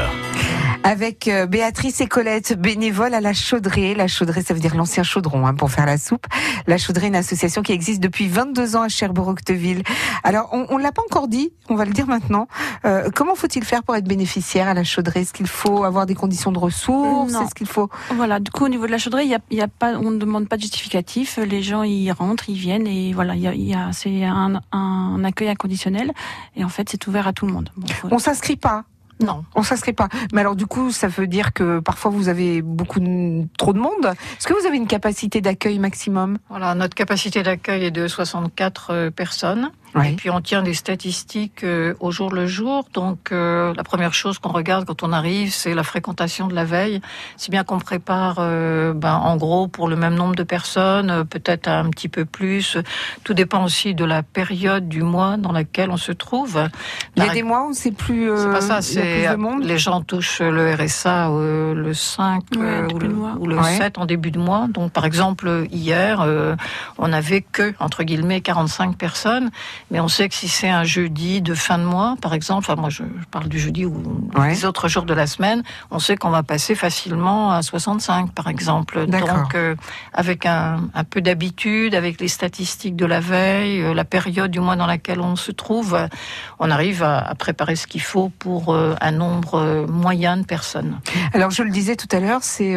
avec 0.83 1.27
euh, 1.27 1.45
Béatrice 1.45 2.01
et 2.01 2.07
Colette, 2.07 2.59
bénévoles 2.59 3.13
à 3.13 3.21
la 3.21 3.33
Chaudrée. 3.33 3.93
La 3.93 4.07
Chaudrée, 4.07 4.41
ça 4.41 4.53
veut 4.53 4.59
dire 4.59 4.75
l'ancien 4.75 5.03
chaudron 5.03 5.45
hein, 5.45 5.53
pour 5.53 5.71
faire 5.71 5.85
la 5.85 5.97
soupe. 5.97 6.25
La 6.67 6.77
Chaudrée, 6.77 7.07
une 7.07 7.15
association 7.15 7.61
qui 7.61 7.71
existe 7.71 8.01
depuis 8.01 8.27
22 8.27 8.75
ans 8.75 8.81
à 8.81 8.89
Cherbourg-Octeville. 8.89 9.83
Alors, 10.23 10.49
on, 10.51 10.77
ne 10.77 10.83
l'a 10.83 10.91
pas 10.91 11.03
encore 11.03 11.27
dit, 11.27 11.51
on 11.69 11.75
va 11.75 11.85
le 11.85 11.91
dire 11.91 12.07
maintenant. 12.07 12.47
Euh, 12.85 13.09
comment 13.13 13.35
faut-il 13.35 13.63
faire 13.63 13.83
pour 13.83 13.95
être 13.95 14.07
bénéficiaire 14.07 14.67
à 14.67 14.73
la 14.73 14.83
Chaudrée? 14.83 15.21
Est-ce 15.21 15.33
qu'il 15.33 15.47
faut 15.47 15.83
avoir 15.83 16.05
des 16.05 16.15
conditions 16.15 16.51
de 16.51 16.59
ressources? 16.59 17.33
Est-ce 17.33 17.55
qu'il 17.55 17.67
faut 17.67 17.89
Voilà, 18.15 18.39
du 18.39 18.49
coup, 18.49 18.65
au 18.65 18.69
niveau 18.69 18.87
de 18.87 18.91
la 18.91 18.97
Chaudrée, 18.97 19.25
il 19.25 19.39
y 19.51 19.61
a, 19.61 19.67
pas, 19.67 19.93
on 19.93 20.11
ne 20.11 20.17
demande 20.17 20.47
pas 20.47 20.57
de 20.57 20.61
justificatif. 20.61 21.37
Les 21.37 21.61
gens, 21.61 21.83
ils 21.83 22.11
rentrent, 22.11 22.49
ils 22.49 22.57
viennent 22.57 22.87
et 22.87 23.13
voilà, 23.13 23.35
il 23.35 23.61
y 23.61 23.73
a, 23.73 23.91
c'est 23.91 24.23
un, 24.23 24.61
un, 24.71 25.23
accueil 25.23 25.49
inconditionnel. 25.49 26.11
Et 26.55 26.63
en 26.63 26.69
fait, 26.69 26.89
c'est 26.89 27.05
ouvert 27.07 27.27
à 27.27 27.33
tout 27.33 27.45
le 27.45 27.53
monde. 27.53 27.69
on 28.09 28.19
s'inscrit 28.19 28.57
pas 28.57 28.85
Non. 29.21 29.43
On 29.55 29.63
s'inscrit 29.63 29.93
pas. 29.93 30.09
Mais 30.33 30.41
alors 30.41 30.55
du 30.55 30.65
coup, 30.65 30.91
ça 30.91 31.07
veut 31.07 31.27
dire 31.27 31.53
que 31.53 31.79
parfois 31.79 32.11
vous 32.11 32.29
avez 32.29 32.61
beaucoup 32.61 32.99
de, 32.99 33.45
trop 33.57 33.73
de 33.73 33.79
monde. 33.79 34.05
Est-ce 34.05 34.47
que 34.47 34.53
vous 34.53 34.65
avez 34.65 34.77
une 34.77 34.87
capacité 34.87 35.41
d'accueil 35.41 35.79
maximum? 35.79 36.37
Voilà, 36.49 36.75
notre 36.75 36.95
capacité 36.95 37.43
d'accueil 37.43 37.85
est 37.85 37.91
de 37.91 38.07
64 38.07 38.89
euh, 38.91 39.11
Et 39.95 40.13
puis 40.13 40.29
on 40.29 40.41
tient 40.41 40.63
des 40.63 40.73
statistiques 40.73 41.63
euh, 41.63 41.93
au 41.99 42.11
jour 42.11 42.31
le 42.33 42.47
jour. 42.47 42.85
Donc 42.93 43.31
euh, 43.31 43.73
la 43.75 43.83
première 43.83 44.13
chose 44.13 44.39
qu'on 44.39 44.51
regarde 44.51 44.85
quand 44.85 45.03
on 45.03 45.11
arrive, 45.11 45.51
c'est 45.51 45.73
la 45.73 45.83
fréquentation 45.83 46.47
de 46.47 46.55
la 46.55 46.63
veille. 46.63 47.01
Si 47.37 47.51
bien 47.51 47.63
qu'on 47.63 47.79
prépare, 47.79 48.37
euh, 48.39 48.93
ben, 48.93 49.15
en 49.15 49.35
gros, 49.35 49.67
pour 49.67 49.87
le 49.87 49.95
même 49.95 50.15
nombre 50.15 50.35
de 50.35 50.43
personnes, 50.43 51.25
peut-être 51.25 51.67
un 51.67 51.89
petit 51.89 52.07
peu 52.07 52.25
plus. 52.25 52.77
Tout 53.23 53.33
dépend 53.33 53.63
aussi 53.63 53.93
de 53.93 54.05
la 54.05 54.23
période 54.23 54.87
du 54.87 55.03
mois 55.03 55.37
dans 55.37 55.51
laquelle 55.51 55.91
on 55.91 55.97
se 55.97 56.11
trouve. 56.11 56.69
Il 57.17 57.23
y 57.23 57.27
a 57.27 57.33
des 57.33 57.43
mois 57.43 57.67
où 57.67 57.73
c'est 57.73 57.91
plus. 57.91 58.31
c'est 58.37 58.51
pas 58.51 58.61
ça. 58.61 58.81
C'est 58.81 59.27
les 59.61 59.77
gens 59.77 60.01
touchent 60.01 60.41
le 60.41 60.73
RSA 60.73 61.29
le 61.29 61.93
5 61.93 62.43
ou 62.93 62.99
le, 63.47 63.61
7 63.61 63.97
en 63.97 64.05
début 64.05 64.31
de 64.31 64.39
mois. 64.39 64.67
Donc 64.69 64.91
par 64.91 65.05
exemple 65.05 65.65
hier, 65.71 66.25
on 66.97 67.11
avait 67.11 67.41
que 67.41 67.73
entre 67.79 68.03
guillemets 68.03 68.41
45 68.41 68.97
personnes. 68.97 69.51
Mais 69.89 69.99
on 69.99 70.07
sait 70.07 70.29
que 70.29 70.35
si 70.35 70.47
c'est 70.47 70.69
un 70.69 70.83
jeudi 70.83 71.41
de 71.41 71.53
fin 71.53 71.77
de 71.77 71.83
mois, 71.83 72.15
par 72.21 72.33
exemple, 72.33 72.59
enfin 72.59 72.79
moi 72.79 72.89
je, 72.89 73.03
parle 73.31 73.47
du 73.47 73.59
jeudi 73.59 73.85
ou 73.85 74.29
les 74.47 74.65
autres 74.65 74.87
jours 74.87 75.03
de 75.03 75.13
la 75.13 75.27
semaine, 75.27 75.63
on 75.89 75.99
sait 75.99 76.15
qu'on 76.15 76.29
va 76.29 76.43
passer 76.43 76.75
facilement 76.75 77.51
à 77.51 77.61
65, 77.61 78.31
par 78.31 78.47
exemple. 78.47 79.05
Donc 79.07 79.55
euh, 79.55 79.75
avec 80.13 80.45
un, 80.45 80.89
un 80.93 81.03
peu 81.03 81.21
d'habitude, 81.21 81.95
avec 81.95 82.19
les 82.21 82.27
statistiques 82.27 82.95
de 82.95 83.05
la 83.05 83.19
veille, 83.19 83.81
euh, 83.81 83.93
la 83.93 84.05
période 84.05 84.51
du 84.51 84.59
mois 84.59 84.75
dans 84.75 84.85
laquelle 84.85 85.19
on 85.19 85.35
se 85.35 85.51
trouve, 85.51 85.97
on 86.59 86.69
arrive 86.69 87.03
à, 87.03 87.19
à 87.19 87.35
préparer 87.35 87.75
ce 87.75 87.87
qu'il 87.87 88.01
faut 88.01 88.29
pour 88.39 88.73
euh, 88.73 88.95
un 89.01 89.11
nombre 89.11 89.85
moyen 89.87 90.37
de 90.37 90.45
personnes. 90.45 90.99
Alors 91.33 91.51
je 91.51 91.63
le 91.63 91.71
disais 91.71 91.95
tout 91.95 92.07
à 92.11 92.19
l'heure, 92.19 92.43
c'est 92.43 92.75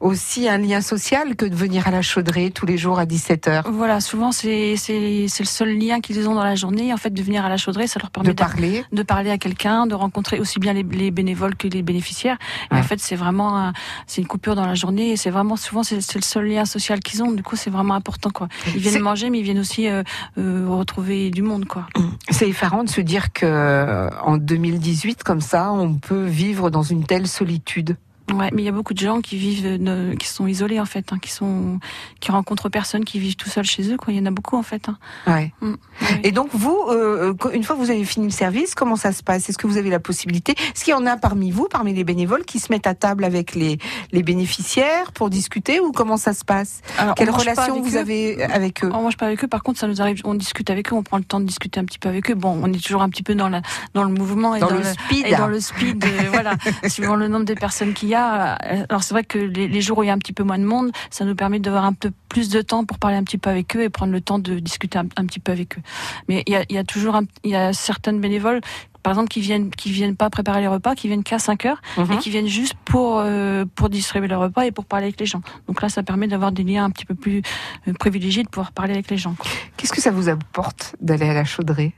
aussi 0.00 0.48
un 0.48 0.58
lien 0.58 0.80
social 0.80 1.36
que 1.36 1.46
de 1.46 1.54
venir 1.54 1.86
à 1.86 1.90
la 1.90 2.02
chaudrée 2.02 2.50
tous 2.50 2.66
les 2.66 2.78
jours 2.78 2.98
à 2.98 3.04
17h. 3.04 3.62
Voilà, 3.70 4.00
souvent 4.00 4.32
c'est 4.32 4.74
le 4.88 5.28
seul 5.28 5.78
lien 5.78 6.00
qu'ils 6.00 6.28
ont 6.28 6.34
dans 6.34 6.41
la 6.44 6.54
journée, 6.54 6.92
en 6.92 6.96
fait, 6.96 7.10
de 7.10 7.22
venir 7.22 7.44
à 7.44 7.48
la 7.48 7.56
chaudrée, 7.56 7.86
ça 7.86 8.00
leur 8.00 8.10
permet 8.10 8.30
de 8.30 8.34
parler, 8.34 8.84
de 8.92 9.02
parler 9.02 9.30
à 9.30 9.38
quelqu'un, 9.38 9.86
de 9.86 9.94
rencontrer 9.94 10.40
aussi 10.40 10.58
bien 10.58 10.72
les, 10.72 10.82
bénévoles 10.82 11.56
que 11.56 11.68
les 11.68 11.82
bénéficiaires. 11.82 12.38
Et 12.70 12.76
en 12.76 12.82
fait, 12.82 13.00
c'est 13.00 13.16
vraiment, 13.16 13.72
c'est 14.06 14.20
une 14.20 14.26
coupure 14.26 14.54
dans 14.54 14.66
la 14.66 14.74
journée. 14.74 15.10
Et 15.10 15.16
c'est 15.16 15.30
vraiment 15.30 15.56
souvent, 15.56 15.82
c'est 15.82 15.96
le 16.14 16.22
seul 16.22 16.46
lien 16.46 16.64
social 16.64 17.00
qu'ils 17.00 17.22
ont. 17.22 17.32
Du 17.32 17.42
coup, 17.42 17.56
c'est 17.56 17.70
vraiment 17.70 17.94
important, 17.94 18.30
quoi. 18.30 18.48
Ils 18.66 18.80
viennent 18.80 19.00
manger, 19.00 19.30
mais 19.30 19.38
ils 19.40 19.44
viennent 19.44 19.58
aussi 19.58 19.88
euh, 19.88 20.02
euh, 20.38 20.66
retrouver 20.68 21.30
du 21.30 21.42
monde, 21.42 21.66
quoi. 21.66 21.86
Mmh. 21.96 22.02
C'est 22.30 22.48
effarant 22.48 22.84
de 22.84 22.88
se 22.88 23.00
dire 23.00 23.32
que 23.32 23.46
euh, 23.46 24.08
en 24.22 24.36
2018, 24.36 25.22
comme 25.22 25.40
ça, 25.40 25.72
on 25.72 25.94
peut 25.94 26.24
vivre 26.24 26.70
dans 26.70 26.82
une 26.82 27.04
telle 27.04 27.26
solitude. 27.26 27.96
Ouais, 28.30 28.50
mais 28.52 28.62
il 28.62 28.64
y 28.64 28.68
a 28.68 28.72
beaucoup 28.72 28.94
de 28.94 28.98
gens 28.98 29.20
qui 29.20 29.36
vivent, 29.36 29.66
euh, 29.66 30.14
qui 30.16 30.28
sont 30.28 30.46
isolés 30.46 30.80
en 30.80 30.84
fait, 30.84 31.12
hein, 31.12 31.18
qui 31.20 31.30
sont, 31.30 31.80
qui 32.20 32.30
rencontrent 32.30 32.68
personne, 32.68 33.04
qui 33.04 33.18
vivent 33.18 33.36
tout 33.36 33.48
seuls 33.48 33.64
chez 33.64 33.92
eux. 33.92 33.96
Quoi. 33.96 34.12
Il 34.12 34.18
y 34.18 34.22
en 34.22 34.26
a 34.26 34.30
beaucoup 34.30 34.56
en 34.56 34.62
fait. 34.62 34.88
Hein. 34.88 34.96
Ouais. 35.26 35.52
Mm. 35.60 35.74
Et 36.22 36.30
donc 36.30 36.50
vous, 36.52 36.78
euh, 36.88 37.34
une 37.52 37.64
fois 37.64 37.76
que 37.76 37.80
vous 37.80 37.90
avez 37.90 38.04
fini 38.04 38.26
le 38.26 38.32
service, 38.32 38.74
comment 38.74 38.96
ça 38.96 39.12
se 39.12 39.22
passe? 39.22 39.48
Est-ce 39.48 39.58
que 39.58 39.66
vous 39.66 39.76
avez 39.76 39.90
la 39.90 40.00
possibilité? 40.00 40.52
Est-ce 40.52 40.84
qu'il 40.84 40.92
y 40.92 40.94
en 40.94 41.04
a 41.04 41.16
parmi 41.16 41.50
vous, 41.50 41.66
parmi 41.68 41.92
les 41.92 42.04
bénévoles, 42.04 42.44
qui 42.44 42.58
se 42.58 42.72
mettent 42.72 42.86
à 42.86 42.94
table 42.94 43.24
avec 43.24 43.54
les, 43.54 43.78
les 44.12 44.22
bénéficiaires 44.22 45.12
pour 45.12 45.28
discuter 45.28 45.80
ou 45.80 45.92
comment 45.92 46.16
ça 46.16 46.32
se 46.32 46.44
passe? 46.44 46.80
Alors, 46.98 47.14
Quelle 47.16 47.30
relation 47.30 47.82
vous 47.82 47.96
avez 47.96 48.42
avec 48.44 48.84
eux? 48.84 48.90
On 48.94 49.02
mange 49.02 49.16
pas 49.16 49.26
avec 49.26 49.42
eux. 49.44 49.48
Par 49.48 49.62
contre, 49.62 49.80
ça 49.80 49.88
nous 49.88 50.00
arrive, 50.00 50.20
on 50.24 50.34
discute 50.34 50.70
avec 50.70 50.92
eux, 50.92 50.96
on 50.96 51.02
prend 51.02 51.18
le 51.18 51.24
temps 51.24 51.40
de 51.40 51.46
discuter 51.46 51.80
un 51.80 51.84
petit 51.84 51.98
peu 51.98 52.08
avec 52.08 52.30
eux. 52.30 52.34
Bon, 52.34 52.58
on 52.62 52.72
est 52.72 52.82
toujours 52.82 53.02
un 53.02 53.08
petit 53.08 53.22
peu 53.22 53.34
dans 53.34 53.48
la, 53.48 53.62
dans 53.94 54.04
le 54.04 54.12
mouvement 54.12 54.54
et 54.54 54.60
dans, 54.60 54.70
le, 54.70 54.82
speed, 54.82 55.26
et 55.26 55.34
dans 55.34 55.48
le 55.48 55.60
speed. 55.60 56.04
Euh, 56.04 56.08
voilà, 56.32 56.54
suivant 56.88 57.16
le 57.16 57.28
nombre 57.28 57.44
de 57.44 57.54
personnes 57.54 57.92
qu'il 57.92 58.08
y 58.08 58.11
a 58.11 58.11
alors 58.20 59.02
c'est 59.02 59.14
vrai 59.14 59.24
que 59.24 59.38
les, 59.38 59.80
jours 59.80 59.98
où 59.98 60.02
il 60.02 60.06
y 60.06 60.10
a 60.10 60.12
un 60.12 60.18
petit 60.18 60.32
peu 60.32 60.44
moins 60.44 60.58
de 60.58 60.64
monde, 60.64 60.92
ça 61.10 61.24
nous 61.24 61.34
permet 61.34 61.58
d'avoir 61.58 61.84
un 61.84 61.92
peu 61.92 62.10
plus 62.28 62.48
de 62.48 62.62
temps 62.62 62.84
pour 62.84 62.98
parler 62.98 63.16
un 63.16 63.24
petit 63.24 63.38
peu 63.38 63.50
avec 63.50 63.76
eux 63.76 63.82
et 63.82 63.88
prendre 63.88 64.12
le 64.12 64.20
temps 64.20 64.38
de 64.38 64.58
discuter 64.58 64.98
un, 64.98 65.06
petit 65.06 65.40
peu 65.40 65.52
avec 65.52 65.78
eux. 65.78 65.82
Mais 66.28 66.42
il 66.46 66.66
y 66.70 66.78
a, 66.78 66.84
toujours, 66.84 67.18
il 67.44 67.50
y 67.50 67.56
a 67.56 67.72
certaines 67.72 68.20
bénévoles 68.20 68.60
par 69.02 69.12
exemple, 69.12 69.28
qui 69.28 69.40
viennent, 69.40 69.70
qui 69.70 69.90
viennent 69.90 70.16
pas 70.16 70.30
préparer 70.30 70.60
les 70.60 70.68
repas, 70.68 70.94
qui 70.94 71.08
viennent 71.08 71.24
qu'à 71.24 71.38
5 71.38 71.66
heures 71.66 71.82
mhm. 71.96 72.12
et 72.12 72.18
qui 72.18 72.30
viennent 72.30 72.46
juste 72.46 72.74
pour 72.84 73.18
euh, 73.18 73.64
pour 73.74 73.88
distribuer 73.88 74.28
les 74.28 74.34
repas 74.34 74.62
et 74.62 74.70
pour 74.70 74.84
parler 74.84 75.06
avec 75.06 75.18
les 75.18 75.26
gens. 75.26 75.42
Donc 75.66 75.82
là, 75.82 75.88
ça 75.88 76.02
permet 76.02 76.28
d'avoir 76.28 76.52
des 76.52 76.62
liens 76.62 76.84
un 76.84 76.90
petit 76.90 77.04
peu 77.04 77.14
plus 77.14 77.42
euh, 77.88 77.92
privilégiés, 77.94 78.44
de 78.44 78.48
pouvoir 78.48 78.72
parler 78.72 78.92
avec 78.92 79.10
les 79.10 79.16
gens. 79.16 79.34
Qu'est-ce 79.76 79.92
que 79.92 80.00
ça 80.00 80.12
vous 80.12 80.28
apporte 80.28 80.94
d'aller 81.00 81.28
à 81.28 81.34
la 81.34 81.44
chaudrée 81.44 81.94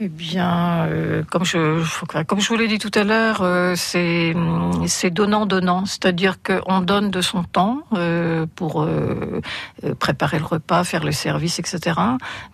eh 0.00 0.08
bien, 0.08 0.86
euh, 0.86 1.24
comme 1.24 1.44
je 1.44 1.82
comme 2.22 2.40
je 2.40 2.48
vous 2.48 2.56
l'ai 2.56 2.68
dit 2.68 2.78
tout 2.78 2.90
à 2.94 3.02
l'heure, 3.02 3.42
euh, 3.42 3.74
c'est 3.74 4.32
c'est 4.86 5.10
donnant 5.10 5.44
donnant, 5.44 5.86
c'est-à-dire 5.86 6.40
qu'on 6.40 6.80
donne 6.82 7.10
de 7.10 7.20
son 7.20 7.42
temps 7.42 7.80
euh, 7.94 8.46
pour 8.54 8.86
préparer 9.98 10.38
le 10.38 10.44
repas, 10.44 10.84
faire 10.84 11.02
le 11.02 11.10
service, 11.10 11.58
etc. 11.58 11.98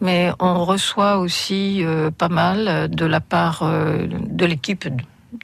Mais 0.00 0.32
on 0.40 0.64
reçoit 0.64 1.18
aussi 1.18 1.84
pas 2.16 2.28
mal 2.28 2.88
de 2.88 3.04
la 3.04 3.20
part 3.20 3.62
de 3.62 4.46
l'équipe 4.46 4.88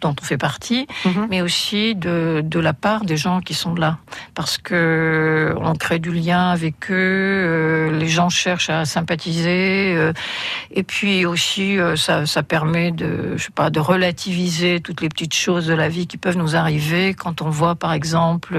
dont 0.00 0.14
on 0.20 0.24
fait 0.24 0.38
partie, 0.38 0.86
mhm. 1.04 1.26
mais 1.30 1.42
aussi 1.42 1.94
de, 1.94 2.42
de 2.44 2.60
la 2.60 2.72
part 2.72 3.04
des 3.04 3.16
gens 3.16 3.40
qui 3.40 3.54
sont 3.54 3.74
là, 3.74 3.98
parce 4.34 4.58
que 4.58 5.54
on 5.60 5.74
crée 5.74 5.98
du 5.98 6.12
lien 6.12 6.50
avec 6.50 6.90
eux, 6.90 6.94
euh, 6.94 7.98
les 7.98 8.08
gens 8.08 8.28
cherchent 8.28 8.70
à 8.70 8.84
sympathiser, 8.84 9.94
euh, 9.96 10.12
et 10.70 10.82
puis 10.82 11.26
aussi 11.26 11.78
euh, 11.78 11.96
ça, 11.96 12.26
ça 12.26 12.42
permet 12.42 12.92
de, 12.92 13.34
je 13.36 13.44
sais 13.44 13.50
pas, 13.54 13.70
de 13.70 13.80
relativiser 13.80 14.80
toutes 14.80 15.00
les 15.00 15.08
petites 15.08 15.34
choses 15.34 15.66
de 15.66 15.74
la 15.74 15.88
vie 15.88 16.06
qui 16.06 16.16
peuvent 16.16 16.38
nous 16.38 16.56
arriver 16.56 17.14
quand 17.14 17.42
on 17.42 17.50
voit 17.50 17.74
par 17.74 17.92
exemple 17.92 18.58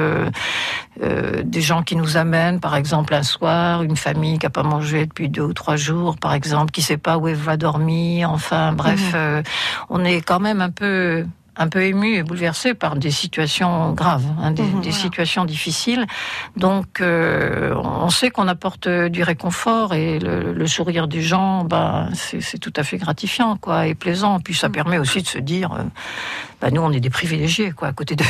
des 1.00 1.62
gens 1.62 1.84
qui 1.84 1.96
nous 1.96 2.17
amènent, 2.17 2.60
par 2.60 2.76
exemple 2.76 3.13
un 3.13 3.24
soir, 3.24 3.82
une 3.82 3.96
famille 3.96 4.38
qui 4.38 4.46
a 4.46 4.50
pas 4.50 4.63
mangé 4.63 5.06
depuis 5.06 5.30
deux 5.30 5.41
ou 5.41 5.54
trois 5.54 5.76
jours, 5.76 6.17
par 6.17 6.34
exemple, 6.34 6.72
qui 6.72 6.82
sait 6.82 6.98
pas 6.98 7.17
où 7.17 7.28
elle 7.28 7.36
va 7.36 7.58
dormir, 7.58 8.32
enfin 8.32 8.74
bref, 8.74 9.13
mhm. 9.13 9.44
on 9.89 10.04
est 10.04 10.22
quand 10.22 10.39
même 10.39 10.62
un 10.62 10.70
peu 10.70 11.20
un 11.57 11.67
peu 11.67 11.83
ému 11.83 12.15
et 12.15 12.23
bouleversé 12.23 12.73
par 12.73 12.95
des 12.95 13.11
situations 13.11 13.91
graves, 13.93 14.25
hein, 14.39 14.51
des, 14.51 14.63
mhm. 14.63 14.91
situations 14.91 15.45
difficiles. 15.45 16.05
Donc, 16.55 17.01
euh, 17.01 17.73
on 17.75 18.09
sait 18.09 18.29
qu'on 18.29 18.47
apporte 18.47 18.87
du 18.87 19.23
réconfort 19.23 19.93
et 19.93 20.19
le, 20.19 20.65
sourire 20.67 21.07
des 21.07 21.21
gens, 21.21 21.65
bah, 21.65 22.07
c'est 22.13 22.57
tout 22.59 22.73
à 22.77 22.83
fait 22.83 22.97
gratifiant, 22.97 23.57
quoi, 23.57 23.87
et 23.87 23.95
plaisant. 23.95 24.39
Puis 24.39 24.53
ça 24.53 24.69
mhm. 24.69 24.73
permet 24.73 24.97
aussi 24.97 25.21
de 25.21 25.27
se 25.27 25.39
dire, 25.39 25.73
euh, 25.73 25.83
bah, 26.62 26.69
nous, 26.69 26.82
on 26.82 26.91
est 26.91 27.00
des 27.00 27.10
privilégiés, 27.10 27.71
quoi, 27.71 27.88
à 27.88 27.93
côté 27.93 28.15
de. 28.15 28.24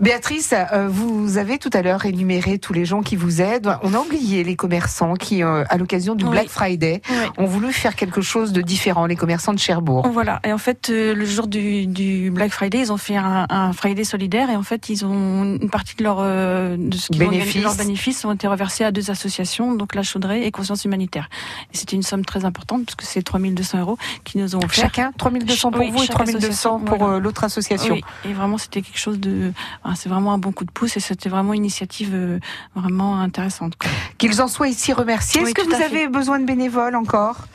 Béatrice, 0.00 0.54
euh, 0.54 0.88
vous 0.88 1.36
avez 1.36 1.58
tout 1.58 1.68
à 1.74 1.82
l'heure 1.82 2.06
énuméré 2.06 2.58
tous 2.58 2.72
les 2.72 2.86
gens 2.86 3.02
qui 3.02 3.14
vous 3.14 3.42
aident. 3.42 3.76
On 3.82 3.92
a 3.92 3.98
oublié 3.98 4.42
les 4.42 4.56
commerçants 4.56 5.14
qui, 5.14 5.42
euh, 5.42 5.64
à 5.68 5.76
l'occasion 5.76 6.14
du 6.14 6.24
Black 6.24 6.48
Friday, 6.48 7.02
ont 7.36 7.44
voulu 7.44 7.72
faire 7.74 7.94
quelque 7.94 8.22
chose 8.22 8.52
de 8.52 8.62
différent, 8.62 9.04
les 9.04 9.16
commerçants 9.16 9.52
de 9.52 9.58
Cherbourg. 9.58 10.08
Voilà. 10.12 10.40
Et 10.44 10.52
en 10.52 10.58
fait, 10.58 10.88
euh, 10.88 11.14
le 11.14 11.26
jour 11.26 11.46
du, 11.46 12.30
Black 12.32 12.52
Friday, 12.52 12.78
ils 12.78 12.92
ont 12.92 12.96
fait 12.96 13.16
un, 13.16 13.72
Friday 13.74 14.04
solidaire 14.04 14.48
et 14.48 14.56
en 14.56 14.62
fait, 14.62 14.88
ils 14.88 15.04
ont 15.04 15.44
une 15.44 15.70
partie 15.70 15.96
de 15.96 16.04
leur 16.04 16.22
de 16.22 16.96
ce 16.96 17.12
bénéfices. 17.12 17.62
leurs 17.62 17.74
bénéfices 17.76 18.24
ont 18.24 18.32
été 18.32 18.46
reversés 18.46 18.84
à 18.84 18.92
deux 18.92 19.10
associations, 19.10 19.74
donc 19.74 19.94
la 19.94 20.02
Chaudrée 20.02 20.46
et 20.46 20.50
Conscience 20.50 20.84
Humanitaire. 20.84 21.28
Et 21.72 21.76
c'était 21.76 21.96
une 21.96 22.02
somme 22.02 22.24
très 22.24 22.44
importante 22.44 22.86
parce 22.86 22.94
que 22.94 23.04
c'est 23.04 23.22
3200 23.22 23.80
euros 23.80 23.98
qui 24.24 24.38
nous 24.38 24.56
ont 24.56 24.60
offert. 24.60 24.84
Chacun 24.84 25.12
3200 25.18 25.70
pour 25.70 25.90
vous 25.90 26.02
et 26.02 26.08
3200 26.08 26.80
pour 26.80 26.93
pour 26.96 27.08
euh, 27.08 27.18
l'autre 27.18 27.44
association. 27.44 27.98
et 28.24 28.32
vraiment 28.32 28.58
c'était 28.58 28.82
quelque 28.82 28.98
chose 28.98 29.18
de, 29.20 29.52
c'est 29.94 30.08
vraiment 30.08 30.32
un 30.32 30.38
bon 30.38 30.52
coup 30.52 30.64
de 30.64 30.70
pouce 30.70 30.96
et 30.96 31.00
c'était 31.00 31.28
vraiment 31.28 31.52
une 31.52 31.64
initiative 31.64 32.10
euh, 32.14 32.38
vraiment 32.74 33.20
intéressante. 33.20 33.74
Qu'ils 34.18 34.40
en 34.42 34.48
soient 34.48 34.68
ici 34.68 34.92
remerciés. 34.92 35.42
Est-ce 35.42 35.54
que 35.54 35.62
vous 35.62 35.82
avez 35.82 36.08
besoin 36.08 36.38
de 36.38 36.44
bénévoles 36.44 36.96
encore? 36.96 37.46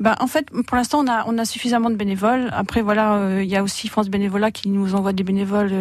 Bah, 0.00 0.16
en 0.20 0.26
fait, 0.26 0.50
pour 0.50 0.76
l'instant, 0.76 1.00
on 1.04 1.08
a, 1.08 1.24
on 1.26 1.38
a 1.38 1.44
suffisamment 1.44 1.90
de 1.90 1.96
bénévoles. 1.96 2.48
Après, 2.52 2.82
voilà, 2.82 3.14
euh, 3.14 3.42
il 3.42 3.48
y 3.48 3.56
a 3.56 3.62
aussi 3.62 3.88
France 3.88 4.08
Bénévolat 4.08 4.50
qui 4.50 4.68
nous 4.68 4.94
envoie 4.94 5.12
des 5.12 5.24
bénévoles 5.24 5.72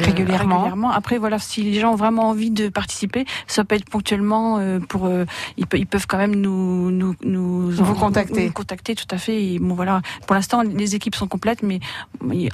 régulièrement. 0.00 0.90
Après, 0.90 1.18
voilà, 1.18 1.38
si 1.38 1.62
les 1.62 1.78
gens 1.80 1.92
ont 1.92 1.96
vraiment 1.96 2.28
envie 2.28 2.50
de 2.50 2.68
participer, 2.68 3.24
ça 3.46 3.64
peut 3.64 3.74
être 3.74 3.88
ponctuellement 3.88 4.60
pour. 4.88 5.10
ils, 5.56 5.66
ils, 5.74 5.86
peuvent 5.86 6.06
quand 6.06 6.18
même 6.18 6.34
nous 6.36 6.90
nous 6.90 7.14
nous 7.24 7.70
vous 7.70 7.94
contacter. 7.94 8.46
Nous 8.46 8.52
contacter, 8.52 8.94
tout 8.94 9.08
à 9.10 9.18
fait. 9.18 9.42
Et 9.42 9.58
bon, 9.58 9.74
voilà, 9.74 10.02
pour 10.26 10.34
l'instant, 10.34 10.62
les 10.62 10.94
équipes 10.94 11.14
sont 11.14 11.28
complètes, 11.28 11.62
mais 11.62 11.80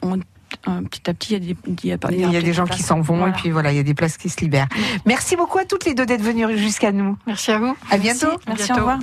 on 0.02 0.18
petit 0.64 1.10
à 1.10 1.14
petit, 1.14 1.34
il 1.34 1.34
y 1.34 1.36
a 1.36 1.54
des, 1.54 1.56
il 1.66 1.88
y 1.88 1.92
a, 1.92 1.98
il 2.10 2.32
y 2.32 2.36
a 2.36 2.42
des 2.42 2.52
gens 2.52 2.66
qui 2.66 2.82
s'en 2.82 3.00
vont 3.00 3.26
et 3.26 3.32
puis 3.32 3.50
voilà, 3.50 3.72
il 3.72 3.76
y 3.76 3.80
a 3.80 3.82
des 3.82 3.94
places 3.94 4.16
qui 4.16 4.28
se 4.28 4.40
libèrent. 4.40 4.68
Merci 5.04 5.36
beaucoup 5.36 5.58
à 5.58 5.64
toutes 5.64 5.84
les 5.84 5.94
deux 5.94 6.06
d'être 6.06 6.22
venues 6.22 6.56
jusqu'à 6.56 6.92
nous. 6.92 7.16
Merci 7.26 7.52
à 7.52 7.58
vous. 7.58 7.76
À 7.90 7.98
bientôt. 7.98 8.28
Merci, 8.28 8.44
Merci 8.48 8.72
au 8.72 8.76
revoir. 8.76 8.98